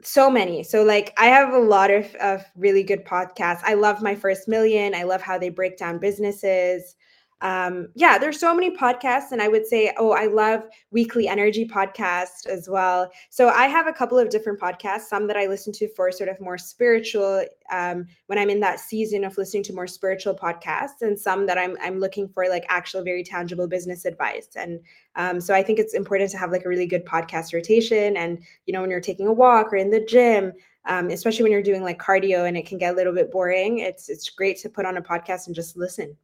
so 0.03 0.31
many. 0.31 0.63
So, 0.63 0.85
like, 0.85 1.13
I 1.19 1.27
have 1.27 1.53
a 1.53 1.59
lot 1.59 1.91
of, 1.91 2.15
of 2.17 2.45
really 2.57 2.83
good 2.83 3.05
podcasts. 3.05 3.63
I 3.65 3.75
love 3.75 4.01
My 4.03 4.15
First 4.15 4.47
Million. 4.47 4.95
I 4.95 5.03
love 5.03 5.23
how 5.23 5.39
they 5.39 5.49
break 5.49 5.77
down 5.77 5.99
businesses 5.99 6.95
um, 7.41 7.89
yeah, 7.95 8.19
there's 8.19 8.41
so 8.41 8.53
many 8.53 8.77
podcasts, 8.77 9.31
and 9.31 9.41
I 9.41 9.47
would 9.47 9.65
say, 9.65 9.93
oh, 9.97 10.11
I 10.11 10.27
love 10.27 10.65
Weekly 10.91 11.29
Energy 11.29 11.67
podcast 11.67 12.47
as 12.47 12.69
well. 12.69 13.11
So 13.31 13.51
I 13.51 13.67
have 13.69 13.87
a 13.87 13.93
couple 13.93 14.19
of 14.19 14.29
different 14.29 14.59
podcasts, 14.59 15.03
some 15.03 15.29
that 15.29 15.37
I 15.37 15.47
listen 15.47 15.73
to 15.75 15.89
for 15.95 16.11
sort 16.11 16.29
of 16.29 16.41
more 16.41 16.59
spiritual 16.59 17.45
um, 17.71 18.07
when 18.27 18.39
I'm 18.39 18.51
in 18.51 18.59
that 18.61 18.81
season 18.81 19.23
of 19.23 19.39
listening 19.39 19.63
to 19.65 19.73
more 19.73 19.87
spiritual 19.87 20.35
podcasts, 20.35 21.03
and 21.03 21.19
some 21.19 21.47
that 21.47 21.59
I'm 21.59 21.77
I'm 21.81 22.01
looking 22.01 22.29
for 22.29 22.49
like 22.49 22.67
actual 22.69 23.05
very 23.05 23.23
tangible 23.23 23.69
business 23.69 24.05
advice. 24.05 24.49
And 24.57 24.81
um, 25.15 25.41
so 25.41 25.55
I 25.55 25.63
think 25.63 25.79
it's 25.79 25.95
important 25.95 26.31
to 26.33 26.39
have 26.39 26.51
like 26.51 26.65
a 26.65 26.69
really 26.69 26.87
good 26.87 27.05
podcast 27.05 27.55
rotation. 27.55 28.17
And 28.17 28.43
you 28.67 28.73
know, 28.73 28.81
when 28.81 28.91
you're 28.91 29.01
taking 29.01 29.29
a 29.29 29.33
walk 29.33 29.73
or 29.73 29.77
in 29.77 29.91
the 29.91 30.05
gym, 30.05 30.53
um, 30.87 31.11
especially 31.11 31.45
when 31.45 31.53
you're 31.53 31.63
doing 31.63 31.85
like 31.85 32.01
cardio 32.01 32.49
and 32.49 32.57
it 32.57 32.67
can 32.67 32.79
get 32.79 32.95
a 32.95 32.97
little 32.97 33.15
bit 33.15 33.31
boring, 33.31 33.79
it's 33.79 34.09
it's 34.09 34.29
great 34.29 34.59
to 34.59 34.69
put 34.69 34.87
on 34.87 34.97
a 34.97 35.03
podcast 35.03 35.47
and 35.47 35.55
just 35.55 35.77
listen. 35.77 36.17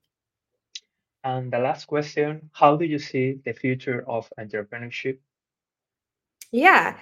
And 1.24 1.50
the 1.50 1.58
last 1.58 1.86
question, 1.86 2.50
how 2.52 2.76
do 2.76 2.84
you 2.84 2.98
see 2.98 3.40
the 3.44 3.52
future 3.52 4.04
of 4.06 4.30
entrepreneurship? 4.38 5.18
Yeah, 6.52 6.98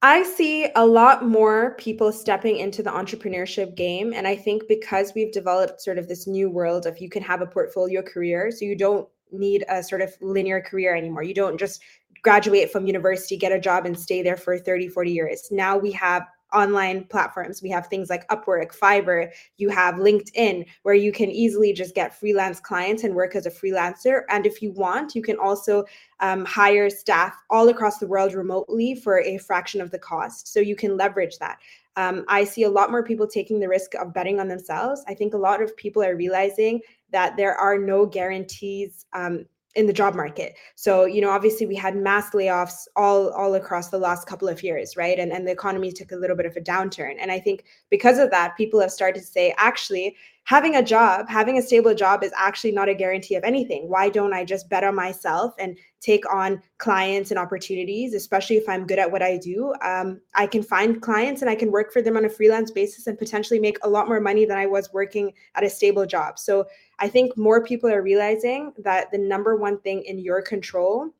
I 0.00 0.22
see 0.22 0.70
a 0.74 0.86
lot 0.86 1.26
more 1.26 1.74
people 1.78 2.10
stepping 2.12 2.56
into 2.56 2.82
the 2.82 2.90
entrepreneurship 2.90 3.76
game. 3.76 4.12
And 4.14 4.26
I 4.26 4.36
think 4.36 4.68
because 4.68 5.12
we've 5.14 5.32
developed 5.32 5.82
sort 5.82 5.98
of 5.98 6.08
this 6.08 6.26
new 6.26 6.50
world 6.50 6.86
of 6.86 6.98
you 6.98 7.10
can 7.10 7.22
have 7.22 7.42
a 7.42 7.46
portfolio 7.46 8.00
career, 8.00 8.50
so 8.50 8.64
you 8.64 8.76
don't 8.76 9.06
need 9.30 9.64
a 9.68 9.82
sort 9.82 10.00
of 10.00 10.16
linear 10.22 10.62
career 10.62 10.96
anymore. 10.96 11.22
You 11.22 11.34
don't 11.34 11.58
just 11.58 11.82
graduate 12.22 12.72
from 12.72 12.86
university, 12.86 13.36
get 13.36 13.52
a 13.52 13.60
job, 13.60 13.86
and 13.86 13.98
stay 13.98 14.22
there 14.22 14.36
for 14.36 14.58
30, 14.58 14.88
40 14.88 15.12
years. 15.12 15.48
Now 15.50 15.76
we 15.76 15.92
have 15.92 16.26
online 16.52 17.04
platforms. 17.04 17.62
We 17.62 17.70
have 17.70 17.86
things 17.86 18.10
like 18.10 18.28
Upwork, 18.28 18.76
Fiverr, 18.76 19.30
you 19.56 19.68
have 19.68 19.96
LinkedIn, 19.96 20.66
where 20.82 20.94
you 20.94 21.12
can 21.12 21.30
easily 21.30 21.72
just 21.72 21.94
get 21.94 22.18
freelance 22.18 22.60
clients 22.60 23.04
and 23.04 23.14
work 23.14 23.34
as 23.36 23.46
a 23.46 23.50
freelancer. 23.50 24.22
And 24.28 24.46
if 24.46 24.62
you 24.62 24.72
want, 24.72 25.14
you 25.14 25.22
can 25.22 25.38
also 25.38 25.84
um, 26.20 26.44
hire 26.44 26.90
staff 26.90 27.34
all 27.50 27.68
across 27.68 27.98
the 27.98 28.06
world 28.06 28.34
remotely 28.34 28.94
for 28.94 29.20
a 29.20 29.38
fraction 29.38 29.80
of 29.80 29.90
the 29.90 29.98
cost. 29.98 30.52
So 30.52 30.60
you 30.60 30.76
can 30.76 30.96
leverage 30.96 31.38
that. 31.38 31.58
Um, 31.96 32.24
I 32.28 32.44
see 32.44 32.62
a 32.62 32.70
lot 32.70 32.92
more 32.92 33.02
people 33.02 33.26
taking 33.26 33.58
the 33.58 33.68
risk 33.68 33.94
of 33.94 34.14
betting 34.14 34.38
on 34.38 34.46
themselves. 34.46 35.02
I 35.08 35.14
think 35.14 35.34
a 35.34 35.38
lot 35.38 35.60
of 35.60 35.76
people 35.76 36.02
are 36.02 36.14
realizing 36.14 36.80
that 37.10 37.36
there 37.36 37.54
are 37.54 37.76
no 37.76 38.06
guarantees 38.06 39.04
um, 39.12 39.46
in 39.78 39.86
the 39.86 39.92
job 39.92 40.16
market. 40.16 40.56
So, 40.74 41.04
you 41.04 41.20
know, 41.20 41.30
obviously 41.30 41.64
we 41.64 41.76
had 41.76 41.96
mass 41.96 42.30
layoffs 42.30 42.88
all 42.96 43.30
all 43.30 43.54
across 43.54 43.90
the 43.90 43.98
last 43.98 44.26
couple 44.26 44.48
of 44.48 44.62
years, 44.62 44.96
right? 44.96 45.18
And 45.18 45.32
and 45.32 45.46
the 45.46 45.52
economy 45.52 45.92
took 45.92 46.10
a 46.10 46.16
little 46.16 46.36
bit 46.36 46.46
of 46.46 46.56
a 46.56 46.60
downturn. 46.60 47.14
And 47.20 47.30
I 47.30 47.38
think 47.38 47.64
because 47.88 48.18
of 48.18 48.30
that, 48.32 48.56
people 48.56 48.80
have 48.80 48.90
started 48.90 49.20
to 49.20 49.26
say, 49.26 49.54
actually, 49.56 50.16
having 50.48 50.76
a 50.76 50.82
job, 50.82 51.28
having 51.28 51.58
a 51.58 51.62
stable 51.62 51.94
job 51.94 52.24
is 52.24 52.32
actually 52.34 52.72
not 52.72 52.88
a 52.88 52.94
guarantee 52.94 53.34
of 53.34 53.44
anything. 53.44 53.86
Why 53.86 54.08
don't 54.08 54.32
I 54.32 54.46
just 54.46 54.70
better 54.70 54.90
myself 54.90 55.52
and 55.58 55.76
take 56.00 56.24
on 56.32 56.62
clients 56.78 57.30
and 57.30 57.38
opportunities, 57.38 58.14
especially 58.14 58.56
if 58.56 58.66
I'm 58.66 58.86
good 58.86 58.98
at 58.98 59.12
what 59.12 59.20
I 59.22 59.36
do? 59.36 59.74
Um, 59.82 60.22
I 60.34 60.46
can 60.46 60.62
find 60.62 61.02
clients 61.02 61.42
and 61.42 61.50
I 61.50 61.54
can 61.54 61.70
work 61.70 61.92
for 61.92 62.00
them 62.00 62.16
on 62.16 62.24
a 62.24 62.30
freelance 62.30 62.70
basis 62.70 63.06
and 63.06 63.18
potentially 63.18 63.60
make 63.60 63.76
a 63.82 63.90
lot 63.90 64.08
more 64.08 64.20
money 64.20 64.46
than 64.46 64.56
I 64.56 64.64
was 64.64 64.90
working 64.90 65.34
at 65.54 65.64
a 65.64 65.68
stable 65.68 66.06
job. 66.06 66.38
So 66.38 66.64
I 66.98 67.10
think 67.10 67.36
more 67.36 67.62
people 67.62 67.90
are 67.90 68.00
realizing 68.00 68.72
that 68.78 69.10
the 69.12 69.18
number 69.18 69.54
one 69.54 69.78
thing 69.80 70.02
in 70.04 70.18
your 70.18 70.40
control 70.40 71.10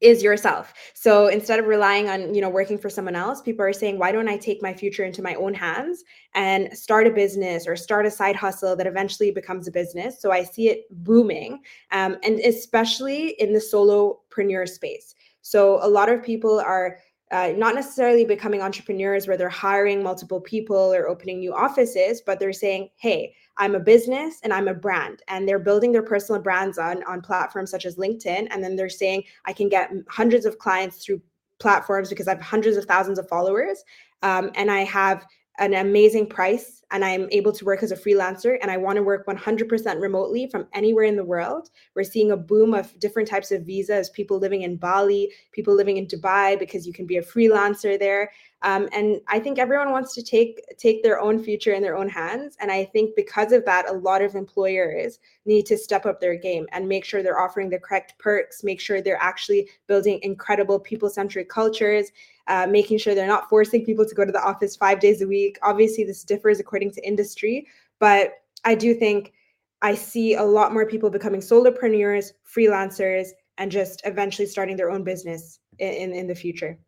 is 0.00 0.22
yourself. 0.22 0.74
So 0.94 1.28
instead 1.28 1.58
of 1.58 1.66
relying 1.66 2.08
on, 2.08 2.34
you 2.34 2.40
know, 2.40 2.50
working 2.50 2.78
for 2.78 2.90
someone 2.90 3.14
else, 3.14 3.40
people 3.40 3.64
are 3.64 3.72
saying, 3.72 3.98
why 3.98 4.12
don't 4.12 4.28
I 4.28 4.36
take 4.36 4.62
my 4.62 4.74
future 4.74 5.04
into 5.04 5.22
my 5.22 5.34
own 5.34 5.54
hands 5.54 6.04
and 6.34 6.76
start 6.76 7.06
a 7.06 7.10
business 7.10 7.66
or 7.66 7.76
start 7.76 8.04
a 8.04 8.10
side 8.10 8.36
hustle 8.36 8.76
that 8.76 8.86
eventually 8.86 9.30
becomes 9.30 9.66
a 9.66 9.72
business? 9.72 10.20
So 10.20 10.30
I 10.30 10.44
see 10.44 10.68
it 10.68 10.84
booming, 10.90 11.60
um, 11.90 12.18
and 12.22 12.38
especially 12.40 13.30
in 13.40 13.52
the 13.52 13.60
solopreneur 13.60 14.68
space. 14.68 15.14
So 15.40 15.78
a 15.82 15.88
lot 15.88 16.08
of 16.08 16.22
people 16.22 16.58
are 16.58 16.98
uh, 17.34 17.52
not 17.56 17.74
necessarily 17.74 18.24
becoming 18.24 18.62
entrepreneurs 18.62 19.26
where 19.26 19.36
they're 19.36 19.48
hiring 19.48 20.04
multiple 20.04 20.40
people 20.40 20.94
or 20.94 21.08
opening 21.08 21.40
new 21.40 21.52
offices, 21.52 22.22
but 22.24 22.38
they're 22.38 22.52
saying, 22.52 22.88
hey, 22.94 23.34
I'm 23.56 23.74
a 23.74 23.80
business 23.80 24.38
and 24.44 24.52
I'm 24.52 24.68
a 24.68 24.74
brand. 24.74 25.20
And 25.26 25.48
they're 25.48 25.58
building 25.58 25.90
their 25.90 26.04
personal 26.04 26.40
brands 26.40 26.78
on, 26.78 27.02
on 27.04 27.22
platforms 27.22 27.72
such 27.72 27.86
as 27.86 27.96
LinkedIn. 27.96 28.46
And 28.52 28.62
then 28.62 28.76
they're 28.76 28.88
saying, 28.88 29.24
I 29.46 29.52
can 29.52 29.68
get 29.68 29.90
hundreds 30.08 30.46
of 30.46 30.60
clients 30.60 31.04
through 31.04 31.20
platforms 31.58 32.08
because 32.08 32.28
I 32.28 32.34
have 32.34 32.40
hundreds 32.40 32.76
of 32.76 32.84
thousands 32.84 33.18
of 33.18 33.28
followers. 33.28 33.82
Um, 34.22 34.52
and 34.54 34.70
I 34.70 34.84
have 34.84 35.26
an 35.58 35.74
amazing 35.74 36.26
price 36.26 36.82
and 36.90 37.04
I'm 37.04 37.28
able 37.30 37.52
to 37.52 37.64
work 37.64 37.82
as 37.82 37.92
a 37.92 37.96
freelancer 37.96 38.56
and 38.60 38.70
I 38.70 38.76
want 38.76 38.96
to 38.96 39.02
work 39.02 39.26
100% 39.26 40.00
remotely 40.00 40.48
from 40.48 40.66
anywhere 40.72 41.04
in 41.04 41.16
the 41.16 41.24
world. 41.24 41.70
We're 41.94 42.04
seeing 42.04 42.32
a 42.32 42.36
boom 42.36 42.74
of 42.74 42.98
different 42.98 43.28
types 43.28 43.52
of 43.52 43.62
visas, 43.62 44.10
people 44.10 44.38
living 44.38 44.62
in 44.62 44.76
Bali, 44.76 45.30
people 45.52 45.74
living 45.74 45.96
in 45.96 46.06
Dubai 46.06 46.58
because 46.58 46.86
you 46.86 46.92
can 46.92 47.06
be 47.06 47.16
a 47.16 47.22
freelancer 47.22 47.98
there. 47.98 48.32
Um, 48.64 48.88
and 48.92 49.20
I 49.28 49.38
think 49.38 49.58
everyone 49.58 49.92
wants 49.92 50.14
to 50.14 50.22
take 50.22 50.64
take 50.78 51.02
their 51.02 51.20
own 51.20 51.44
future 51.44 51.74
in 51.74 51.82
their 51.82 51.98
own 51.98 52.08
hands. 52.08 52.56
And 52.60 52.72
I 52.72 52.86
think 52.86 53.14
because 53.14 53.52
of 53.52 53.62
that, 53.66 53.90
a 53.90 53.92
lot 53.92 54.22
of 54.22 54.34
employers 54.34 55.18
need 55.44 55.66
to 55.66 55.76
step 55.76 56.06
up 56.06 56.18
their 56.18 56.34
game 56.34 56.66
and 56.72 56.88
make 56.88 57.04
sure 57.04 57.22
they're 57.22 57.38
offering 57.38 57.68
the 57.68 57.78
correct 57.78 58.14
perks, 58.18 58.64
make 58.64 58.80
sure 58.80 59.02
they're 59.02 59.22
actually 59.22 59.68
building 59.86 60.18
incredible 60.22 60.80
people-centric 60.80 61.50
cultures, 61.50 62.10
uh, 62.46 62.66
making 62.66 62.96
sure 62.96 63.14
they're 63.14 63.26
not 63.26 63.50
forcing 63.50 63.84
people 63.84 64.06
to 64.06 64.14
go 64.14 64.24
to 64.24 64.32
the 64.32 64.42
office 64.42 64.74
five 64.74 64.98
days 64.98 65.20
a 65.20 65.26
week. 65.26 65.58
Obviously, 65.62 66.02
this 66.02 66.24
differs 66.24 66.58
according 66.58 66.90
to 66.92 67.06
industry, 67.06 67.66
but 68.00 68.32
I 68.64 68.74
do 68.74 68.94
think 68.94 69.34
I 69.82 69.94
see 69.94 70.36
a 70.36 70.42
lot 70.42 70.72
more 70.72 70.86
people 70.86 71.10
becoming 71.10 71.42
solopreneurs, 71.42 72.32
freelancers, 72.50 73.28
and 73.58 73.70
just 73.70 74.00
eventually 74.06 74.48
starting 74.48 74.76
their 74.76 74.90
own 74.90 75.04
business 75.04 75.60
in, 75.78 75.92
in, 75.92 76.12
in 76.14 76.26
the 76.26 76.34
future. 76.34 76.78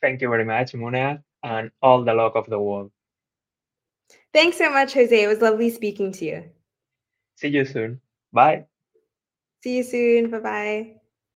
Thank 0.00 0.20
you 0.20 0.28
very 0.28 0.44
much, 0.44 0.72
Muna, 0.72 1.22
and 1.42 1.70
all 1.82 2.04
the 2.04 2.14
luck 2.14 2.34
of 2.36 2.46
the 2.46 2.60
world. 2.60 2.90
Thanks 4.32 4.58
so 4.58 4.70
much, 4.70 4.94
Jose. 4.94 5.22
It 5.22 5.26
was 5.26 5.40
lovely 5.40 5.70
speaking 5.70 6.12
to 6.12 6.24
you. 6.24 6.44
See 7.36 7.48
you 7.48 7.64
soon. 7.64 8.00
Bye. 8.32 8.66
See 9.62 9.78
you 9.78 9.82
soon. 9.82 10.30
Bye 10.30 10.38
bye. 10.40 10.95